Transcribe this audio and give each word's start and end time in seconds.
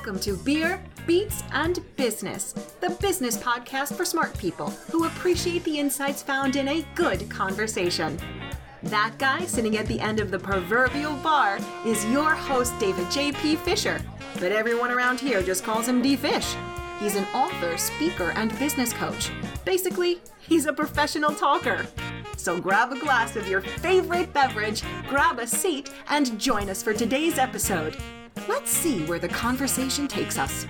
Welcome 0.00 0.20
to 0.20 0.34
Beer, 0.38 0.82
Beats, 1.06 1.42
and 1.52 1.78
Business, 1.96 2.52
the 2.80 2.88
business 3.02 3.36
podcast 3.36 3.94
for 3.94 4.06
smart 4.06 4.36
people 4.38 4.70
who 4.90 5.04
appreciate 5.04 5.62
the 5.64 5.78
insights 5.78 6.22
found 6.22 6.56
in 6.56 6.68
a 6.68 6.86
good 6.94 7.28
conversation. 7.28 8.18
That 8.84 9.12
guy 9.18 9.44
sitting 9.44 9.76
at 9.76 9.84
the 9.84 10.00
end 10.00 10.18
of 10.18 10.30
the 10.30 10.38
proverbial 10.38 11.16
bar 11.16 11.58
is 11.84 12.02
your 12.06 12.30
host, 12.30 12.72
David 12.78 13.10
J.P. 13.10 13.56
Fisher, 13.56 14.00
but 14.38 14.52
everyone 14.52 14.90
around 14.90 15.20
here 15.20 15.42
just 15.42 15.64
calls 15.64 15.86
him 15.86 16.00
D 16.00 16.16
Fish. 16.16 16.54
He's 16.98 17.16
an 17.16 17.26
author, 17.34 17.76
speaker, 17.76 18.30
and 18.36 18.58
business 18.58 18.94
coach. 18.94 19.30
Basically, 19.66 20.22
he's 20.38 20.64
a 20.64 20.72
professional 20.72 21.34
talker. 21.34 21.86
So 22.38 22.58
grab 22.58 22.90
a 22.90 22.98
glass 22.98 23.36
of 23.36 23.46
your 23.46 23.60
favorite 23.60 24.32
beverage, 24.32 24.82
grab 25.10 25.38
a 25.40 25.46
seat, 25.46 25.90
and 26.08 26.40
join 26.40 26.70
us 26.70 26.82
for 26.82 26.94
today's 26.94 27.36
episode. 27.36 27.98
Let's 28.50 28.72
see 28.72 29.04
where 29.04 29.20
the 29.20 29.28
conversation 29.28 30.08
takes 30.08 30.36
us. 30.36 30.66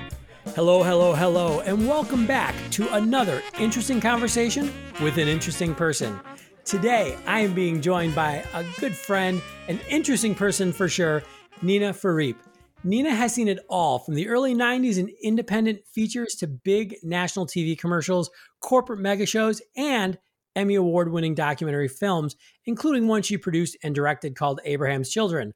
Hello, 0.55 0.83
hello, 0.83 1.15
hello, 1.15 1.61
and 1.61 1.89
welcome 1.89 2.27
back 2.27 2.55
to 2.73 2.87
another 2.95 3.43
interesting 3.59 4.03
conversation 4.03 4.71
with 5.01 5.17
an 5.17 5.29
interesting 5.29 5.75
person. 5.75 6.21
Today, 6.67 7.17
I 7.27 7.41
am 7.41 7.55
being 7.55 7.81
joined 7.81 8.15
by 8.15 8.45
a 8.53 8.67
good 8.81 8.95
friend, 8.95 9.41
an 9.67 9.81
interesting 9.89 10.35
person 10.35 10.75
for 10.75 10.91
sure, 10.91 11.23
Nina 11.63 11.95
Froriep. 11.95 12.37
Nina 12.85 13.15
has 13.15 13.35
seen 13.35 13.49
it 13.49 13.61
all 13.67 13.99
from 13.99 14.13
the 14.13 14.29
early 14.29 14.55
90s 14.55 14.99
in 14.99 15.11
independent 15.23 15.81
features 15.87 16.35
to 16.35 16.47
big 16.47 16.97
national 17.03 17.47
TV 17.47 17.79
commercials, 17.79 18.29
corporate 18.61 19.01
mega 19.01 19.25
shows, 19.25 19.63
and 19.75 20.19
Emmy 20.55 20.75
Award 20.75 21.11
winning 21.11 21.35
documentary 21.35 21.89
films, 21.89 22.37
including 22.67 23.09
one 23.09 23.23
she 23.23 23.39
produced 23.39 23.79
and 23.83 23.95
directed 23.95 24.37
called 24.37 24.61
Abraham's 24.67 25.09
Children. 25.09 25.55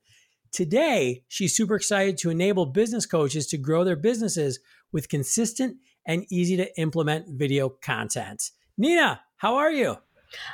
Today, 0.55 1.25
she's 1.27 1.57
super 1.57 1.75
excited 1.75 2.17
to 2.19 2.31
enable 2.31 2.65
business 2.65 3.07
coaches 3.07 3.49
to 3.49 3.59
grow 3.59 3.83
their 3.83 3.97
businesses 3.97 4.61
with 4.93 5.09
consistent 5.09 5.79
and 6.07 6.25
easy 6.31 6.57
to 6.57 6.81
implement 6.81 7.27
video 7.29 7.69
content. 7.69 8.53
Nina, 8.79 9.21
how 9.37 9.57
are 9.57 9.73
you? 9.73 9.97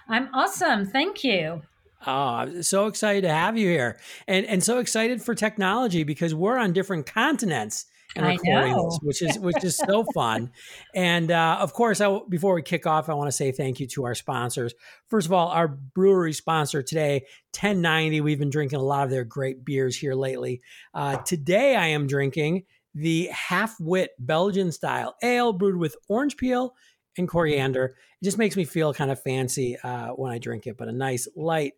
I'm 0.09 0.31
awesome. 0.33 0.87
Thank 0.87 1.23
you. 1.23 1.61
Oh, 2.07 2.13
I'm 2.13 2.63
so 2.63 2.87
excited 2.87 3.25
to 3.25 3.29
have 3.29 3.59
you 3.59 3.69
here. 3.69 3.99
And 4.27 4.47
and 4.47 4.65
so 4.65 4.79
excited 4.79 5.21
for 5.21 5.35
technology 5.35 6.03
because 6.03 6.35
we're 6.35 6.57
on 6.57 6.73
different 6.73 7.05
continents 7.05 7.85
and 8.17 8.27
recording 8.27 8.77
this, 8.77 8.99
which 9.03 9.23
is 9.23 9.39
which 9.39 9.65
is 9.65 9.77
so 9.77 10.05
fun. 10.15 10.51
And 10.95 11.31
uh, 11.31 11.59
of 11.61 11.73
course, 11.73 12.01
I, 12.01 12.19
before 12.29 12.55
we 12.55 12.63
kick 12.63 12.87
off, 12.87 13.09
I 13.09 13.15
want 13.15 13.29
to 13.29 13.33
say 13.33 13.53
thank 13.53 13.81
you 13.81 13.87
to 13.89 14.05
our 14.05 14.15
sponsors. 14.15 14.75
First 15.09 15.27
of 15.27 15.33
all, 15.33 15.49
our 15.49 15.69
brewery 15.69 16.33
sponsor 16.33 16.83
today, 16.83 17.27
1090. 17.55 18.21
We've 18.21 18.39
been 18.39 18.51
drinking 18.51 18.81
a 18.81 18.83
lot 18.83 19.05
of 19.05 19.11
their 19.11 19.25
great 19.25 19.65
beers 19.65 19.97
here 19.97 20.15
lately. 20.15 20.61
Uh, 20.95 21.17
today, 21.19 21.77
I 21.77 21.89
am 21.89 22.07
drinking 22.07 22.65
the 22.95 23.29
Half 23.33 23.79
Wit 23.79 24.11
Belgian 24.19 24.73
style 24.73 25.15
ale 25.23 25.53
brewed 25.53 25.77
with 25.77 25.97
orange 26.09 26.37
peel 26.37 26.75
and 27.17 27.29
coriander. 27.29 27.97
It 28.21 28.25
just 28.25 28.39
makes 28.39 28.57
me 28.57 28.65
feel 28.65 28.93
kind 28.93 29.11
of 29.11 29.23
fancy 29.23 29.79
uh, 29.79 30.09
when 30.09 30.33
I 30.33 30.39
drink 30.39 30.67
it, 30.67 30.77
but 30.77 30.89
a 30.89 30.93
nice 30.93 31.29
light 31.37 31.75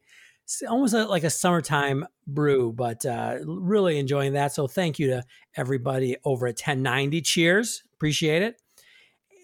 almost 0.68 0.94
a, 0.94 1.06
like 1.06 1.24
a 1.24 1.30
summertime 1.30 2.06
brew, 2.26 2.72
but 2.72 3.04
uh, 3.06 3.38
really 3.44 3.98
enjoying 3.98 4.34
that. 4.34 4.52
So 4.52 4.66
thank 4.66 4.98
you 4.98 5.08
to 5.08 5.24
everybody 5.56 6.16
over 6.24 6.46
at 6.46 6.54
1090. 6.54 7.20
Cheers, 7.22 7.82
appreciate 7.94 8.42
it. 8.42 8.56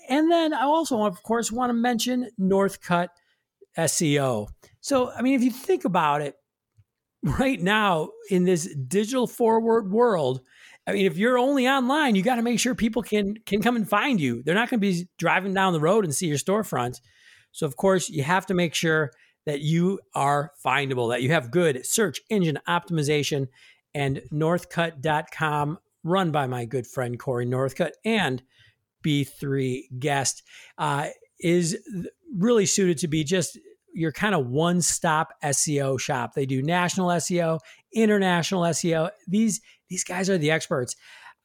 And 0.09 0.31
then 0.31 0.55
I 0.55 0.63
also, 0.63 1.05
of 1.05 1.23
course, 1.23 1.53
want 1.53 1.71
to 1.71 1.75
mention 1.75 2.31
Northcutt 2.41 3.09
SEO. 3.77 4.49
So, 4.81 5.11
I 5.11 5.23
mean, 5.23 5.35
if 5.35 5.43
you 5.43 5.51
think 5.51 5.85
about 5.85 6.23
it, 6.23 6.35
right 7.23 7.61
now 7.61 8.11
in 8.31 8.45
this 8.45 8.73
digital 8.75 9.27
forward 9.27 9.91
world, 9.91 10.41
I 10.87 10.93
mean, 10.93 11.07
if 11.07 11.19
you're 11.19 11.39
only 11.39 11.69
online, 11.69 12.15
you 12.15 12.23
got 12.23 12.37
to 12.37 12.43
make 12.43 12.59
sure 12.59 12.75
people 12.75 13.03
can 13.03 13.37
can 13.45 13.61
come 13.61 13.77
and 13.77 13.89
find 13.89 14.21
you. 14.21 14.43
They're 14.43 14.55
not 14.55 14.71
going 14.71 14.81
to 14.81 14.87
be 14.87 15.09
driving 15.19 15.53
down 15.53 15.75
the 15.75 15.81
road 15.81 16.05
and 16.05 16.15
see 16.15 16.27
your 16.27 16.39
storefront. 16.39 17.01
So, 17.53 17.67
of 17.67 17.77
course, 17.77 18.09
you 18.09 18.23
have 18.23 18.47
to 18.47 18.55
make 18.55 18.75
sure 18.75 19.11
that 19.49 19.61
you 19.61 20.01
are 20.15 20.53
findable, 20.65 21.11
that 21.11 21.23
you 21.23 21.31
have 21.31 21.51
good 21.51 21.85
search 21.85 22.21
engine 22.31 22.59
optimization 22.69 23.49
and 23.95 24.21
northcutt.com 24.33 25.79
run 26.05 26.31
by 26.31 26.47
my 26.47 26.65
good 26.65 26.87
friend 26.87 27.19
Corey 27.19 27.47
Northcutt 27.47 27.93
and 28.05 28.43
B3 29.05 29.83
guest 29.99 30.43
uh, 30.79 31.09
is 31.41 31.77
really 32.37 32.67
suited 32.67 32.99
to 32.99 33.09
be 33.09 33.25
just 33.25 33.59
your 33.95 34.13
kind 34.13 34.35
of 34.35 34.47
one 34.47 34.81
stop 34.81 35.33
SEO 35.43 35.99
shop. 35.99 36.35
They 36.35 36.47
do 36.47 36.63
national 36.63 37.09
SEO, 37.09 37.61
international 37.93 38.63
SEO. 38.63 39.11
These 39.27 39.61
these 39.89 40.05
guys 40.05 40.29
are 40.29 40.39
the 40.39 40.51
experts. 40.51 40.95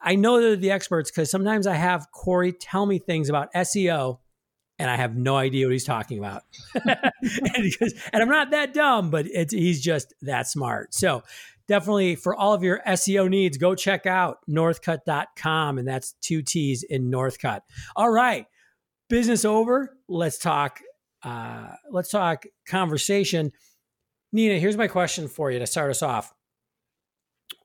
I 0.02 0.16
know 0.16 0.42
they're 0.42 0.56
the 0.58 0.72
experts 0.72 1.10
because 1.10 1.32
sometimes 1.32 1.66
I 1.66 1.76
have 1.76 2.12
Corey 2.12 2.52
tell 2.52 2.86
me 2.86 3.00
things 3.00 3.30
about 3.30 3.54
SEO 3.54 4.20
and 4.80 4.90
I 4.90 4.96
have 4.96 5.16
no 5.16 5.36
idea 5.38 5.66
what 5.66 5.74
he's 5.74 5.84
talking 5.84 6.18
about. 6.18 6.44
and, 6.74 7.64
because, 7.64 7.94
and 8.12 8.22
I'm 8.22 8.30
not 8.30 8.52
that 8.52 8.74
dumb, 8.74 9.10
but 9.10 9.26
he's 9.26 9.82
just 9.82 10.14
that 10.22 10.48
smart. 10.48 10.94
So 10.94 11.24
definitely 11.68 12.16
for 12.16 12.36
all 12.36 12.54
of 12.54 12.64
your 12.64 12.82
SEO 12.88 13.30
needs, 13.30 13.58
go 13.58 13.76
check 13.76 14.06
out 14.06 14.38
northcutt.com. 14.50 15.78
And 15.78 15.88
that's 15.88 16.14
two 16.22 16.42
T's 16.42 16.84
in 16.84 17.12
Northcutt. 17.12 17.62
All 17.96 18.10
right. 18.10 18.46
Business 19.10 19.46
over. 19.46 19.96
Let's 20.08 20.38
talk. 20.38 20.80
Uh, 21.22 21.68
let's 21.92 22.10
talk 22.10 22.46
conversation. 22.68 23.52
Nina, 24.32 24.58
here's 24.60 24.78
my 24.78 24.88
question 24.88 25.28
for 25.28 25.52
you 25.52 25.60
to 25.60 25.68
start 25.68 25.92
us 25.92 26.02
off. 26.02 26.34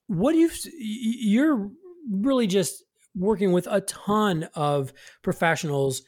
What 0.07 0.33
do 0.33 0.39
you, 0.39 0.51
you're 0.75 1.71
really 2.11 2.47
just 2.47 2.85
working 3.15 3.53
with 3.53 3.67
a 3.71 3.81
ton 3.83 4.49
of 4.55 4.93
professionals 5.23 6.03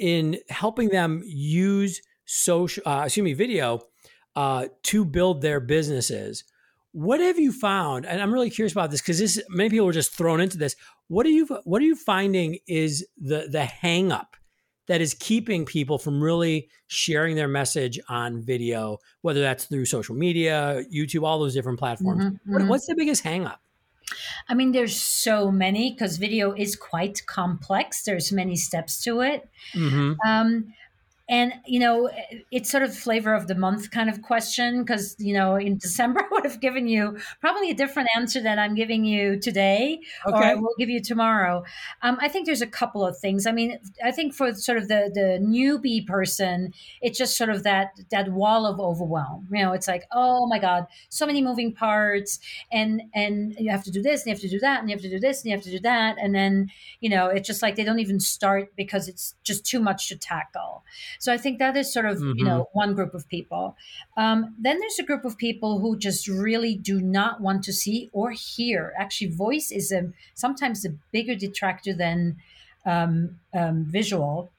in 0.00 0.38
helping 0.48 0.88
them 0.88 1.22
use 1.24 2.00
social, 2.24 2.82
uh, 2.86 3.02
excuse 3.04 3.24
me, 3.24 3.34
video 3.34 3.80
uh, 4.36 4.66
to 4.84 5.04
build 5.04 5.42
their 5.42 5.60
businesses. 5.60 6.44
What 6.92 7.20
have 7.20 7.38
you 7.38 7.52
found? 7.52 8.06
And 8.06 8.22
I'm 8.22 8.32
really 8.32 8.50
curious 8.50 8.72
about 8.72 8.90
this 8.90 9.00
because 9.00 9.18
this 9.18 9.40
many 9.48 9.70
people 9.70 9.88
are 9.88 9.92
just 9.92 10.12
thrown 10.12 10.40
into 10.40 10.58
this. 10.58 10.76
What 11.08 11.26
are 11.26 11.30
you 11.30 11.46
What 11.64 11.82
are 11.82 11.84
you 11.84 11.96
finding 11.96 12.58
is 12.66 13.06
the 13.18 13.48
the 13.50 13.64
hang 13.64 14.12
up 14.12 14.36
that 14.86 15.00
is 15.00 15.14
keeping 15.14 15.64
people 15.64 15.98
from 15.98 16.22
really 16.22 16.68
sharing 16.86 17.36
their 17.36 17.48
message 17.48 17.98
on 18.08 18.42
video, 18.42 18.98
whether 19.22 19.40
that's 19.40 19.64
through 19.64 19.86
social 19.86 20.14
media, 20.14 20.84
YouTube, 20.92 21.24
all 21.24 21.40
those 21.40 21.54
different 21.54 21.78
platforms? 21.78 22.24
Mm-hmm, 22.24 22.56
mm-hmm. 22.56 22.68
What's 22.68 22.86
the 22.86 22.94
biggest 22.94 23.24
hang 23.24 23.46
up? 23.46 23.63
I 24.48 24.54
mean, 24.54 24.72
there's 24.72 25.00
so 25.00 25.50
many 25.50 25.92
because 25.92 26.16
video 26.16 26.52
is 26.52 26.76
quite 26.76 27.26
complex. 27.26 28.04
There's 28.04 28.32
many 28.32 28.56
steps 28.56 29.02
to 29.04 29.20
it. 29.20 29.48
Mm-hmm. 29.72 30.12
Um, 30.28 30.74
and 31.28 31.54
you 31.66 31.80
know 31.80 32.10
it's 32.50 32.70
sort 32.70 32.82
of 32.82 32.94
flavor 32.94 33.32
of 33.32 33.46
the 33.46 33.54
month 33.54 33.90
kind 33.90 34.10
of 34.10 34.20
question 34.20 34.82
because 34.82 35.16
you 35.18 35.32
know 35.32 35.56
in 35.56 35.78
december 35.84 36.20
i 36.20 36.28
would 36.30 36.44
have 36.44 36.60
given 36.60 36.86
you 36.86 37.16
probably 37.40 37.70
a 37.70 37.74
different 37.74 38.08
answer 38.14 38.42
than 38.42 38.58
i'm 38.58 38.74
giving 38.74 39.04
you 39.04 39.38
today 39.38 40.00
okay. 40.26 40.36
or 40.36 40.42
i 40.42 40.54
will 40.54 40.74
give 40.78 40.88
you 40.88 41.00
tomorrow. 41.00 41.64
Um, 42.02 42.18
i 42.20 42.28
think 42.28 42.46
there's 42.46 42.62
a 42.62 42.66
couple 42.66 43.04
of 43.04 43.16
things. 43.18 43.46
I 43.46 43.52
mean 43.52 43.78
i 44.02 44.10
think 44.10 44.34
for 44.34 44.54
sort 44.54 44.78
of 44.78 44.88
the 44.88 45.10
the 45.14 45.38
newbie 45.42 46.06
person 46.06 46.72
it's 47.00 47.18
just 47.18 47.36
sort 47.36 47.50
of 47.50 47.62
that 47.62 47.92
that 48.10 48.30
wall 48.30 48.66
of 48.66 48.78
overwhelm. 48.78 49.48
You 49.50 49.62
know 49.62 49.72
it's 49.72 49.88
like 49.88 50.04
oh 50.12 50.46
my 50.46 50.58
god 50.58 50.86
so 51.08 51.26
many 51.26 51.42
moving 51.42 51.72
parts 51.72 52.38
and 52.70 53.02
and 53.14 53.54
you 53.58 53.70
have 53.70 53.84
to 53.84 53.90
do 53.90 54.02
this 54.02 54.22
and 54.22 54.26
you 54.28 54.32
have 54.34 54.42
to 54.42 54.48
do 54.48 54.58
that 54.60 54.80
and 54.80 54.90
you 54.90 54.94
have 54.96 55.02
to 55.02 55.10
do 55.10 55.18
this 55.18 55.40
and 55.40 55.50
you 55.50 55.56
have 55.56 55.64
to 55.64 55.70
do 55.70 55.80
that. 55.80 56.16
And 56.20 56.34
then 56.34 56.70
you 57.00 57.08
know 57.08 57.28
it's 57.28 57.46
just 57.46 57.62
like 57.62 57.76
they 57.76 57.84
don't 57.84 58.00
even 58.00 58.20
start 58.20 58.74
because 58.76 59.08
it's 59.08 59.34
just 59.42 59.64
too 59.64 59.80
much 59.80 60.08
to 60.08 60.16
tackle 60.16 60.84
so 61.18 61.32
I 61.32 61.36
think 61.36 61.58
that 61.58 61.76
is 61.76 61.92
sort 61.92 62.06
of 62.06 62.18
mm-hmm. 62.18 62.38
you 62.38 62.44
know 62.44 62.68
one 62.72 62.94
group 62.94 63.14
of 63.14 63.28
people. 63.28 63.76
Um, 64.16 64.54
then 64.58 64.78
there's 64.78 64.98
a 64.98 65.04
group 65.04 65.24
of 65.24 65.36
people 65.36 65.80
who 65.80 65.98
just 65.98 66.28
really 66.28 66.74
do 66.74 67.00
not 67.00 67.40
want 67.40 67.64
to 67.64 67.72
see 67.72 68.10
or 68.12 68.30
hear. 68.30 68.92
Actually, 68.98 69.28
voice 69.28 69.70
is 69.70 69.92
a 69.92 70.12
sometimes 70.34 70.84
a 70.84 70.90
bigger 71.12 71.34
detractor 71.34 71.94
than 71.94 72.36
um, 72.86 73.38
um, 73.52 73.84
visual. 73.84 74.50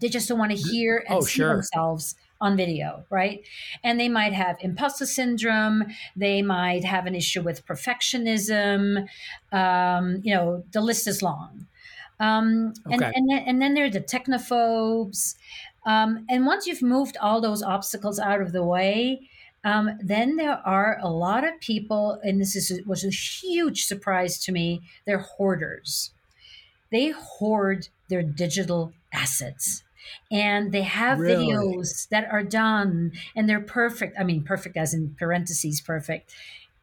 They 0.00 0.08
just 0.08 0.28
don't 0.28 0.38
want 0.38 0.52
to 0.52 0.56
hear 0.56 1.04
and 1.08 1.18
oh, 1.18 1.20
see 1.22 1.38
sure. 1.38 1.54
themselves 1.54 2.14
on 2.40 2.56
video, 2.56 3.04
right? 3.10 3.42
And 3.82 3.98
they 3.98 4.08
might 4.08 4.32
have 4.32 4.56
imposter 4.60 5.06
syndrome. 5.06 5.86
They 6.14 6.42
might 6.42 6.84
have 6.84 7.06
an 7.06 7.14
issue 7.14 7.42
with 7.42 7.66
perfectionism. 7.66 9.08
Um, 9.52 10.20
you 10.22 10.34
know, 10.34 10.64
the 10.72 10.80
list 10.80 11.08
is 11.08 11.22
long. 11.22 11.66
Um, 12.20 12.74
okay. 12.86 12.94
and, 12.94 13.30
and, 13.30 13.32
and 13.32 13.62
then 13.62 13.74
there 13.74 13.84
are 13.84 13.90
the 13.90 14.00
technophobes. 14.00 15.36
Um, 15.88 16.26
and 16.28 16.44
once 16.44 16.66
you've 16.66 16.82
moved 16.82 17.16
all 17.16 17.40
those 17.40 17.62
obstacles 17.62 18.18
out 18.18 18.42
of 18.42 18.52
the 18.52 18.62
way, 18.62 19.22
um, 19.64 19.98
then 20.02 20.36
there 20.36 20.60
are 20.64 20.98
a 21.00 21.08
lot 21.08 21.44
of 21.44 21.58
people, 21.60 22.20
and 22.22 22.38
this 22.38 22.54
is 22.54 22.86
was 22.86 23.04
a 23.04 23.10
huge 23.10 23.84
surprise 23.84 24.38
to 24.44 24.52
me. 24.52 24.82
They're 25.06 25.18
hoarders. 25.18 26.10
They 26.92 27.08
hoard 27.10 27.88
their 28.08 28.22
digital 28.22 28.92
assets 29.12 29.82
and 30.30 30.72
they 30.72 30.82
have 30.82 31.18
really? 31.18 31.46
videos 31.46 32.08
that 32.08 32.30
are 32.30 32.42
done 32.42 33.12
and 33.34 33.48
they're 33.48 33.60
perfect. 33.60 34.18
I 34.18 34.24
mean, 34.24 34.42
perfect 34.42 34.76
as 34.76 34.94
in 34.94 35.14
parentheses, 35.18 35.80
perfect 35.80 36.32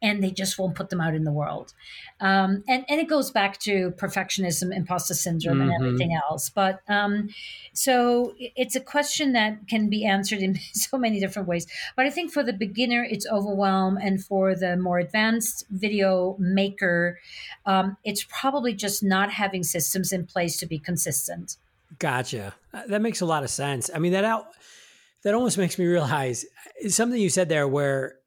and 0.05 0.23
they 0.23 0.29
just 0.29 0.59
won't 0.59 0.75
put 0.75 0.91
them 0.91 1.01
out 1.01 1.15
in 1.15 1.23
the 1.23 1.31
world. 1.31 1.73
Um, 2.19 2.63
and 2.67 2.85
and 2.87 3.01
it 3.01 3.09
goes 3.09 3.31
back 3.31 3.59
to 3.61 3.91
perfectionism, 3.97 4.73
imposter 4.73 5.15
syndrome, 5.15 5.57
mm-hmm. 5.57 5.69
and 5.69 5.83
everything 5.83 6.13
else. 6.13 6.49
But 6.49 6.81
um, 6.87 7.29
so 7.73 8.35
it's 8.37 8.75
a 8.75 8.79
question 8.79 9.33
that 9.33 9.67
can 9.67 9.89
be 9.89 10.05
answered 10.05 10.39
in 10.39 10.59
so 10.73 10.97
many 10.97 11.19
different 11.19 11.47
ways. 11.47 11.65
But 11.95 12.05
I 12.05 12.11
think 12.11 12.31
for 12.31 12.43
the 12.43 12.53
beginner, 12.53 13.03
it's 13.03 13.25
overwhelm, 13.27 13.97
and 13.97 14.23
for 14.23 14.55
the 14.55 14.77
more 14.77 14.99
advanced 14.99 15.65
video 15.71 16.35
maker, 16.39 17.19
um, 17.65 17.97
it's 18.03 18.23
probably 18.29 18.73
just 18.73 19.03
not 19.03 19.31
having 19.31 19.63
systems 19.63 20.11
in 20.13 20.27
place 20.27 20.59
to 20.59 20.67
be 20.67 20.77
consistent. 20.77 21.57
Gotcha. 21.97 22.53
Uh, 22.73 22.83
that 22.87 23.01
makes 23.01 23.21
a 23.21 23.25
lot 23.25 23.43
of 23.43 23.49
sense. 23.49 23.89
I 23.93 23.97
mean 23.97 24.11
that 24.11 24.25
out 24.25 24.45
that 25.23 25.33
almost 25.33 25.57
makes 25.57 25.79
me 25.79 25.85
realize 25.85 26.45
something 26.89 27.19
you 27.19 27.29
said 27.29 27.49
there 27.49 27.67
where 27.67 28.17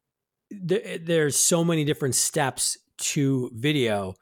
th- 0.69 1.03
there's 1.05 1.37
so 1.37 1.65
many 1.65 1.85
different 1.85 2.15
steps 2.15 2.79
to 2.99 3.51
video. 3.55 4.15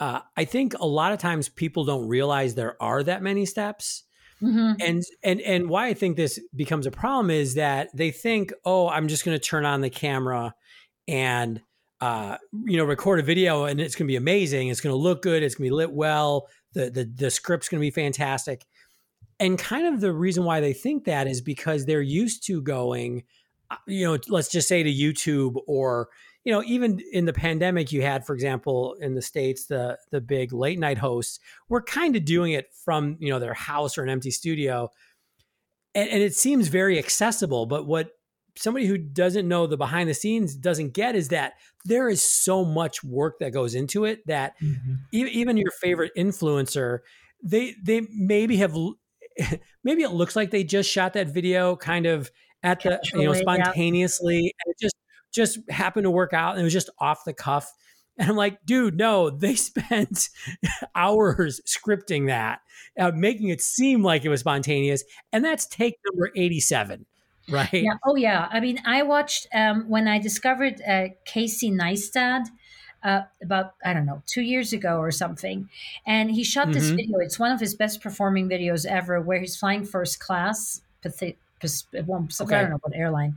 Uh, 0.00 0.20
I 0.36 0.44
think 0.44 0.74
a 0.78 0.86
lot 0.86 1.12
of 1.12 1.18
times 1.18 1.48
people 1.48 1.84
don't 1.84 2.08
realize 2.08 2.54
there 2.54 2.80
are 2.82 3.02
that 3.02 3.22
many 3.22 3.46
steps. 3.46 4.04
Mm-hmm. 4.42 4.72
And 4.80 5.02
and 5.22 5.40
and 5.40 5.68
why 5.68 5.86
I 5.86 5.94
think 5.94 6.16
this 6.16 6.40
becomes 6.54 6.86
a 6.86 6.90
problem 6.90 7.30
is 7.30 7.54
that 7.54 7.90
they 7.94 8.10
think, 8.10 8.52
oh, 8.64 8.88
I'm 8.88 9.06
just 9.06 9.24
going 9.24 9.38
to 9.38 9.44
turn 9.44 9.64
on 9.64 9.80
the 9.80 9.90
camera 9.90 10.54
and 11.06 11.62
uh, 12.00 12.38
you 12.64 12.76
know 12.76 12.84
record 12.84 13.20
a 13.20 13.22
video 13.22 13.64
and 13.64 13.80
it's 13.80 13.94
going 13.94 14.06
to 14.06 14.12
be 14.12 14.16
amazing. 14.16 14.68
It's 14.68 14.80
going 14.80 14.92
to 14.92 15.00
look 15.00 15.22
good. 15.22 15.44
It's 15.44 15.54
going 15.54 15.68
to 15.68 15.70
be 15.70 15.76
lit 15.76 15.92
well. 15.92 16.48
The 16.72 16.90
the 16.90 17.04
the 17.04 17.30
script's 17.30 17.68
going 17.68 17.80
to 17.80 17.86
be 17.86 17.92
fantastic. 17.92 18.66
And 19.38 19.58
kind 19.58 19.86
of 19.86 20.00
the 20.00 20.12
reason 20.12 20.44
why 20.44 20.60
they 20.60 20.72
think 20.72 21.04
that 21.04 21.28
is 21.28 21.40
because 21.40 21.84
they're 21.84 22.02
used 22.02 22.46
to 22.46 22.62
going, 22.62 23.22
you 23.86 24.04
know, 24.04 24.18
let's 24.28 24.48
just 24.48 24.68
say 24.68 24.82
to 24.82 24.92
YouTube 24.92 25.56
or, 25.66 26.08
you 26.44 26.52
know, 26.52 26.62
even 26.64 27.00
in 27.12 27.24
the 27.24 27.32
pandemic, 27.32 27.92
you 27.92 28.02
had, 28.02 28.26
for 28.26 28.34
example, 28.34 28.96
in 29.00 29.14
the 29.14 29.22
States, 29.22 29.66
the 29.66 29.98
the 30.10 30.20
big 30.20 30.52
late 30.52 30.78
night 30.78 30.98
hosts 30.98 31.38
were 31.68 31.82
kind 31.82 32.16
of 32.16 32.24
doing 32.24 32.52
it 32.52 32.66
from, 32.84 33.16
you 33.20 33.30
know, 33.30 33.38
their 33.38 33.54
house 33.54 33.96
or 33.96 34.02
an 34.02 34.10
empty 34.10 34.30
studio. 34.30 34.90
And, 35.94 36.08
and 36.08 36.22
it 36.22 36.34
seems 36.34 36.68
very 36.68 36.98
accessible. 36.98 37.66
But 37.66 37.86
what 37.86 38.10
somebody 38.56 38.86
who 38.86 38.98
doesn't 38.98 39.48
know 39.48 39.66
the 39.66 39.76
behind 39.76 40.08
the 40.08 40.14
scenes 40.14 40.54
doesn't 40.54 40.92
get 40.92 41.14
is 41.14 41.28
that 41.28 41.54
there 41.84 42.08
is 42.08 42.24
so 42.24 42.64
much 42.64 43.02
work 43.02 43.38
that 43.40 43.52
goes 43.52 43.74
into 43.74 44.04
it 44.04 44.26
that 44.26 44.54
mm-hmm. 44.62 44.94
even 45.12 45.56
your 45.56 45.70
favorite 45.80 46.12
influencer 46.16 46.98
they 47.42 47.74
they 47.82 48.06
maybe 48.10 48.56
have 48.58 48.76
maybe 49.84 50.02
it 50.02 50.12
looks 50.12 50.36
like 50.36 50.50
they 50.50 50.64
just 50.64 50.90
shot 50.90 51.14
that 51.14 51.28
video 51.28 51.76
kind 51.76 52.06
of 52.06 52.30
at 52.62 52.82
the 52.82 53.00
you 53.14 53.24
know 53.24 53.32
spontaneously 53.32 54.36
yeah. 54.36 54.50
and 54.64 54.74
it 54.74 54.76
just 54.80 54.96
just 55.32 55.70
happened 55.70 56.04
to 56.04 56.10
work 56.10 56.32
out 56.32 56.52
and 56.52 56.60
it 56.60 56.64
was 56.64 56.72
just 56.72 56.90
off 56.98 57.24
the 57.24 57.32
cuff 57.32 57.72
and 58.18 58.28
i'm 58.28 58.36
like 58.36 58.58
dude 58.64 58.96
no 58.96 59.30
they 59.30 59.54
spent 59.56 60.28
hours 60.94 61.60
scripting 61.66 62.26
that 62.26 62.60
uh, 62.98 63.10
making 63.14 63.48
it 63.48 63.60
seem 63.60 64.02
like 64.02 64.24
it 64.24 64.28
was 64.28 64.40
spontaneous 64.40 65.04
and 65.32 65.44
that's 65.44 65.66
take 65.66 65.96
number 66.10 66.30
87 66.36 67.06
right 67.48 67.72
yeah 67.72 67.94
oh 68.04 68.16
yeah 68.16 68.48
i 68.50 68.60
mean 68.60 68.80
i 68.84 69.02
watched 69.02 69.46
um, 69.54 69.88
when 69.88 70.06
i 70.06 70.18
discovered 70.18 70.80
uh, 70.86 71.08
casey 71.24 71.70
neistat 71.70 72.46
uh, 73.04 73.22
about 73.42 73.74
I 73.84 73.92
don't 73.92 74.06
know 74.06 74.22
two 74.26 74.42
years 74.42 74.72
ago 74.72 74.98
or 74.98 75.10
something, 75.10 75.68
and 76.06 76.30
he 76.30 76.44
shot 76.44 76.66
mm-hmm. 76.66 76.74
this 76.74 76.90
video. 76.90 77.18
It's 77.18 77.38
one 77.38 77.50
of 77.50 77.60
his 77.60 77.74
best 77.74 78.00
performing 78.00 78.48
videos 78.48 78.86
ever, 78.86 79.20
where 79.20 79.40
he's 79.40 79.56
flying 79.56 79.84
first 79.84 80.20
class. 80.20 80.82
Well, 82.06 82.26
okay. 82.40 82.56
I 82.56 82.62
don't 82.62 82.70
know 82.70 82.78
what 82.82 82.94
airline, 82.94 83.36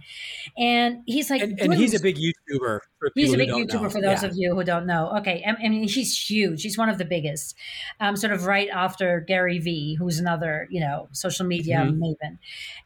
and 0.57 1.03
he's 1.05 1.29
like, 1.29 1.41
and, 1.41 1.59
and 1.59 1.73
he's 1.73 1.93
a 1.93 1.99
big 1.99 2.17
YouTuber. 2.17 2.79
he's 3.15 3.33
a 3.33 3.37
big 3.37 3.49
YouTuber 3.49 3.83
know. 3.83 3.89
for 3.89 4.01
those 4.01 4.23
yeah. 4.23 4.29
of 4.29 4.33
you 4.35 4.55
who 4.55 4.63
don't 4.63 4.85
know. 4.85 5.11
Okay, 5.17 5.43
I, 5.45 5.51
I, 5.65 5.69
mean 5.69 5.87
he's 5.87 6.17
huge. 6.17 6.63
He's 6.63 6.77
one 6.77 6.89
of 6.89 6.97
the 6.97 7.05
biggest, 7.05 7.55
um, 7.99 8.15
sort 8.15 8.33
of 8.33 8.45
right 8.45 8.69
after 8.69 9.21
Gary 9.21 9.59
Vee, 9.59 9.95
who's 9.95 10.19
another 10.19 10.67
you 10.69 10.79
know 10.79 11.07
social 11.11 11.45
media 11.45 11.77
mm-hmm. 11.77 12.01
maven, 12.01 12.37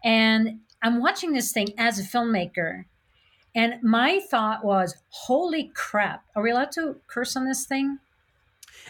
and 0.04 0.60
I'm 0.82 1.02
watching 1.02 1.34
this 1.34 1.52
thing 1.52 1.70
as 1.78 2.00
a 2.00 2.04
filmmaker, 2.04 2.86
and 3.56 3.82
my 3.84 4.22
thought 4.30 4.64
was, 4.64 4.96
holy 5.10 5.72
crap. 5.76 6.24
Are 6.36 6.44
we 6.44 6.52
allowed 6.52 6.72
to 6.74 6.98
curse 7.08 7.36
on 7.36 7.46
this 7.46 7.66
thing? 7.66 8.00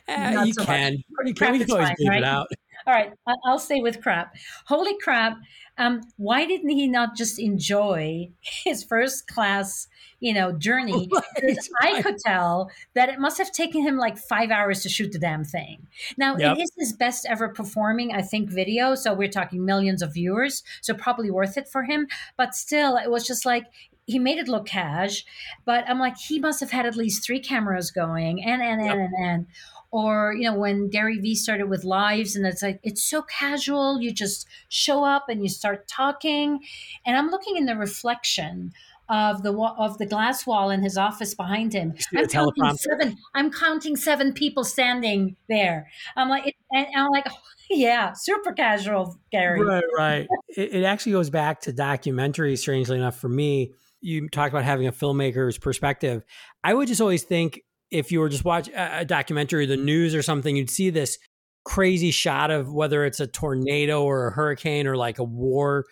Uh, 0.07 0.43
you, 0.45 0.53
so 0.53 0.65
can. 0.65 0.93
you 1.25 1.33
can. 1.33 1.53
We 1.53 1.59
can 1.59 1.71
always 1.71 1.89
leave 1.99 2.09
right? 2.09 2.17
it 2.19 2.23
out. 2.23 2.47
All 2.87 2.93
right, 2.93 3.11
I'll 3.45 3.59
stay 3.59 3.81
with 3.81 4.01
crap. 4.01 4.35
Holy 4.65 4.97
crap! 4.99 5.37
Um, 5.77 6.01
why 6.17 6.45
didn't 6.45 6.69
he 6.69 6.87
not 6.87 7.15
just 7.15 7.39
enjoy 7.39 8.31
his 8.41 8.83
first 8.83 9.27
class, 9.27 9.87
you 10.19 10.33
know, 10.33 10.51
journey? 10.51 11.09
I 11.81 12.01
could 12.01 12.17
tell 12.17 12.69
that 12.95 13.09
it 13.09 13.19
must 13.19 13.37
have 13.37 13.51
taken 13.51 13.81
him 13.81 13.97
like 13.97 14.17
five 14.17 14.51
hours 14.51 14.83
to 14.83 14.89
shoot 14.89 15.11
the 15.11 15.19
damn 15.19 15.43
thing. 15.43 15.87
Now 16.17 16.35
yep. 16.37 16.57
it 16.57 16.61
is 16.61 16.71
his 16.77 16.93
best 16.93 17.25
ever 17.29 17.49
performing, 17.49 18.13
I 18.13 18.21
think, 18.21 18.49
video. 18.49 18.95
So 18.95 19.13
we're 19.13 19.29
talking 19.29 19.63
millions 19.63 20.01
of 20.01 20.13
viewers, 20.13 20.63
so 20.81 20.93
probably 20.93 21.31
worth 21.31 21.57
it 21.57 21.69
for 21.69 21.83
him. 21.83 22.07
But 22.37 22.55
still, 22.55 22.97
it 22.97 23.09
was 23.09 23.25
just 23.25 23.45
like 23.45 23.65
he 24.09 24.19
made 24.19 24.39
it 24.39 24.47
look 24.47 24.65
cash, 24.65 25.23
but 25.65 25.87
I'm 25.87 25.99
like, 25.99 26.17
he 26.17 26.39
must 26.39 26.59
have 26.59 26.71
had 26.71 26.85
at 26.85 26.95
least 26.95 27.23
three 27.23 27.39
cameras 27.39 27.91
going 27.91 28.43
and, 28.43 28.61
and, 28.61 28.83
yep. 28.83 28.91
and, 28.93 29.01
and, 29.01 29.13
and. 29.17 29.47
Or, 29.91 30.35
you 30.37 30.43
know, 30.43 30.53
when 30.53 30.89
Gary 30.89 31.17
Vee 31.17 31.33
started 31.33 31.67
with 31.67 31.83
lives 31.83 32.35
and 32.35 32.45
it's 32.45 32.61
like, 32.61 32.79
it's 32.83 33.03
so 33.03 33.23
casual. 33.23 33.99
You 33.99 34.13
just 34.13 34.47
show 34.67 35.03
up 35.03 35.29
and 35.29 35.41
you 35.41 35.49
start 35.49 35.87
talking. 35.87 36.59
And 37.07 37.17
I'm 37.17 37.29
looking 37.29 37.57
in 37.57 37.65
the 37.65 37.75
reflection 37.75 38.71
of 39.09 39.41
the 39.41 39.51
of 39.51 39.97
the 39.97 40.05
glass 40.05 40.45
wall 40.45 40.69
in 40.69 40.83
his 40.83 40.95
office 40.95 41.33
behind 41.33 41.73
him. 41.73 41.95
I'm 42.15 42.27
counting 42.27 42.77
seven. 42.77 43.17
I'm 43.33 43.51
counting 43.51 43.95
seven 43.95 44.33
people 44.33 44.63
standing 44.63 45.35
there. 45.47 45.89
I'm 46.15 46.29
like, 46.29 46.55
and 46.71 46.87
I'm 46.95 47.09
like, 47.09 47.25
oh, 47.27 47.37
yeah, 47.71 48.13
super 48.13 48.53
casual, 48.53 49.17
Gary. 49.31 49.63
Right, 49.63 49.83
right. 49.97 50.27
it, 50.49 50.75
it 50.75 50.83
actually 50.83 51.13
goes 51.13 51.31
back 51.31 51.61
to 51.61 51.73
documentary. 51.73 52.55
Strangely 52.55 52.97
enough, 52.97 53.19
for 53.19 53.29
me, 53.29 53.73
you 54.01 54.29
talk 54.29 54.51
about 54.51 54.63
having 54.63 54.87
a 54.87 54.91
filmmaker's 54.91 55.57
perspective. 55.57 56.23
I 56.63 56.73
would 56.73 56.87
just 56.87 57.01
always 57.01 57.23
think 57.23 57.61
if 57.91 58.11
you 58.11 58.19
were 58.19 58.29
just 58.29 58.45
watch 58.45 58.69
a 58.75 59.05
documentary, 59.05 59.65
the 59.65 59.77
news 59.77 60.13
or 60.13 60.21
something, 60.21 60.55
you'd 60.55 60.69
see 60.69 60.89
this 60.89 61.17
crazy 61.65 62.11
shot 62.11 62.51
of 62.51 62.71
whether 62.71 63.05
it's 63.05 63.19
a 63.19 63.27
tornado 63.27 64.03
or 64.03 64.27
a 64.27 64.31
hurricane 64.31 64.87
or 64.87 64.95
like 64.95 65.19
a 65.19 65.23
war 65.23 65.85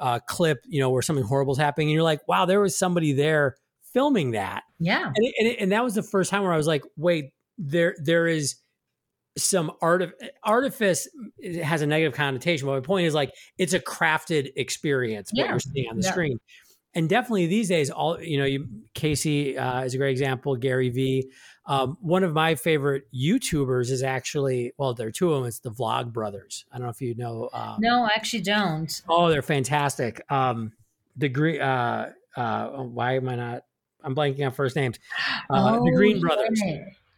uh, 0.00 0.18
clip, 0.26 0.58
you 0.66 0.80
know, 0.80 0.90
where 0.90 1.02
something 1.02 1.24
horrible 1.24 1.52
is 1.52 1.58
happening, 1.58 1.88
and 1.88 1.94
you're 1.94 2.02
like, 2.02 2.26
wow, 2.26 2.44
there 2.46 2.60
was 2.60 2.76
somebody 2.76 3.12
there 3.12 3.56
filming 3.92 4.32
that. 4.32 4.64
Yeah, 4.78 5.06
and, 5.06 5.14
it, 5.16 5.34
and, 5.38 5.48
it, 5.48 5.60
and 5.60 5.72
that 5.72 5.84
was 5.84 5.94
the 5.94 6.02
first 6.02 6.30
time 6.30 6.42
where 6.42 6.52
I 6.52 6.56
was 6.56 6.66
like, 6.66 6.82
wait, 6.96 7.30
there 7.58 7.94
there 8.02 8.26
is 8.26 8.56
some 9.36 9.72
art 9.82 10.02
of 10.02 10.12
artifice 10.42 11.08
has 11.62 11.82
a 11.82 11.86
negative 11.86 12.14
connotation. 12.14 12.66
But 12.66 12.74
my 12.74 12.80
point 12.80 13.06
is 13.06 13.14
like 13.14 13.32
it's 13.58 13.72
a 13.72 13.80
crafted 13.80 14.50
experience 14.56 15.30
yeah. 15.32 15.44
what 15.44 15.50
you're 15.50 15.60
seeing 15.60 15.88
on 15.90 15.96
the 15.96 16.04
yeah. 16.04 16.10
screen 16.10 16.38
and 16.94 17.08
definitely 17.08 17.46
these 17.46 17.68
days, 17.68 17.90
all 17.90 18.20
you 18.20 18.38
know, 18.38 18.44
you, 18.44 18.66
Casey 18.94 19.56
uh, 19.56 19.82
is 19.82 19.94
a 19.94 19.98
great 19.98 20.12
example. 20.12 20.56
Gary 20.56 20.90
Vee. 20.90 21.30
Um, 21.66 21.96
one 22.02 22.24
of 22.24 22.34
my 22.34 22.56
favorite 22.56 23.04
YouTubers 23.14 23.90
is 23.90 24.02
actually 24.02 24.72
well, 24.76 24.94
there 24.94 25.08
are 25.08 25.12
two 25.12 25.32
of 25.32 25.40
them. 25.40 25.48
It's 25.48 25.60
the 25.60 25.70
Vlog 25.70 26.12
Brothers. 26.12 26.64
I 26.72 26.76
don't 26.78 26.86
know 26.86 26.90
if 26.90 27.00
you 27.00 27.14
know. 27.14 27.48
Um, 27.52 27.76
no, 27.80 28.04
I 28.04 28.10
actually 28.14 28.42
don't. 28.42 29.02
Oh, 29.08 29.30
they're 29.30 29.42
fantastic. 29.42 30.20
Um, 30.30 30.72
the 31.16 31.28
green. 31.28 31.60
Uh, 31.60 32.12
uh, 32.36 32.68
why 32.68 33.16
am 33.16 33.28
I 33.28 33.36
not? 33.36 33.62
I'm 34.02 34.14
blanking 34.14 34.44
on 34.44 34.52
first 34.52 34.76
names. 34.76 34.98
Uh, 35.48 35.78
oh, 35.78 35.84
the 35.84 35.92
Green 35.92 36.20
Brothers. 36.20 36.60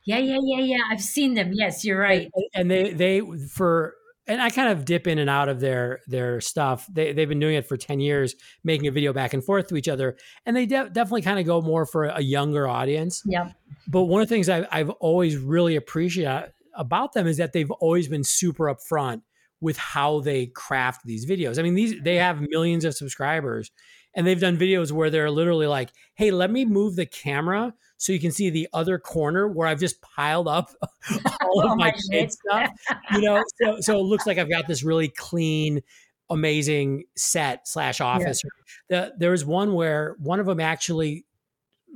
Yeah, 0.04 0.18
yeah, 0.18 0.38
yeah, 0.40 0.60
yeah. 0.60 0.82
I've 0.90 1.02
seen 1.02 1.34
them. 1.34 1.50
Yes, 1.52 1.84
you're 1.84 1.98
right. 1.98 2.30
And 2.54 2.70
they 2.70 2.92
they 2.92 3.22
for 3.50 3.94
and 4.26 4.42
I 4.42 4.50
kind 4.50 4.68
of 4.68 4.84
dip 4.84 5.06
in 5.06 5.18
and 5.18 5.30
out 5.30 5.48
of 5.48 5.60
their 5.60 6.00
their 6.06 6.40
stuff. 6.40 6.86
They 6.92 7.12
they've 7.12 7.28
been 7.28 7.40
doing 7.40 7.56
it 7.56 7.66
for 7.66 7.76
ten 7.76 8.00
years, 8.00 8.34
making 8.64 8.86
a 8.86 8.90
video 8.90 9.12
back 9.12 9.34
and 9.34 9.44
forth 9.44 9.68
to 9.68 9.76
each 9.76 9.88
other, 9.88 10.16
and 10.44 10.56
they 10.56 10.66
de- 10.66 10.90
definitely 10.90 11.22
kind 11.22 11.38
of 11.38 11.46
go 11.46 11.60
more 11.60 11.86
for 11.86 12.04
a 12.04 12.20
younger 12.20 12.66
audience. 12.68 13.22
Yeah. 13.24 13.52
But 13.88 14.04
one 14.04 14.22
of 14.22 14.28
the 14.28 14.34
things 14.34 14.48
I've, 14.48 14.66
I've 14.70 14.90
always 14.90 15.36
really 15.36 15.76
appreciated 15.76 16.30
uh, 16.30 16.46
about 16.74 17.12
them 17.12 17.26
is 17.26 17.36
that 17.36 17.52
they've 17.52 17.70
always 17.70 18.08
been 18.08 18.24
super 18.24 18.64
upfront 18.64 19.22
with 19.60 19.76
how 19.76 20.20
they 20.20 20.46
craft 20.46 21.04
these 21.04 21.24
videos. 21.24 21.58
I 21.58 21.62
mean, 21.62 21.74
these 21.74 22.00
they 22.02 22.16
have 22.16 22.40
millions 22.40 22.84
of 22.84 22.94
subscribers, 22.94 23.70
and 24.14 24.26
they've 24.26 24.40
done 24.40 24.58
videos 24.58 24.92
where 24.92 25.10
they're 25.10 25.30
literally 25.30 25.66
like, 25.66 25.90
"Hey, 26.14 26.30
let 26.30 26.50
me 26.50 26.64
move 26.64 26.96
the 26.96 27.06
camera 27.06 27.74
so 27.96 28.12
you 28.12 28.20
can 28.20 28.30
see 28.30 28.50
the 28.50 28.68
other 28.72 28.98
corner 28.98 29.48
where 29.48 29.66
I've 29.66 29.80
just 29.80 30.00
piled 30.02 30.48
up 30.48 30.70
all 31.42 31.64
of 31.64 31.72
oh 31.72 31.76
my, 31.76 31.92
my 32.10 32.26
stuff. 32.26 32.70
You 33.12 33.20
know, 33.20 33.42
so 33.62 33.76
so 33.80 33.98
it 33.98 34.02
looks 34.02 34.26
like 34.26 34.38
I've 34.38 34.50
got 34.50 34.66
this 34.66 34.82
really 34.82 35.08
clean, 35.08 35.82
amazing 36.28 37.04
set 37.16 37.66
slash 37.66 38.00
office. 38.00 38.42
Yeah. 38.90 39.00
The, 39.06 39.14
there 39.18 39.30
was 39.30 39.44
one 39.44 39.74
where 39.74 40.16
one 40.18 40.40
of 40.40 40.46
them 40.46 40.60
actually 40.60 41.24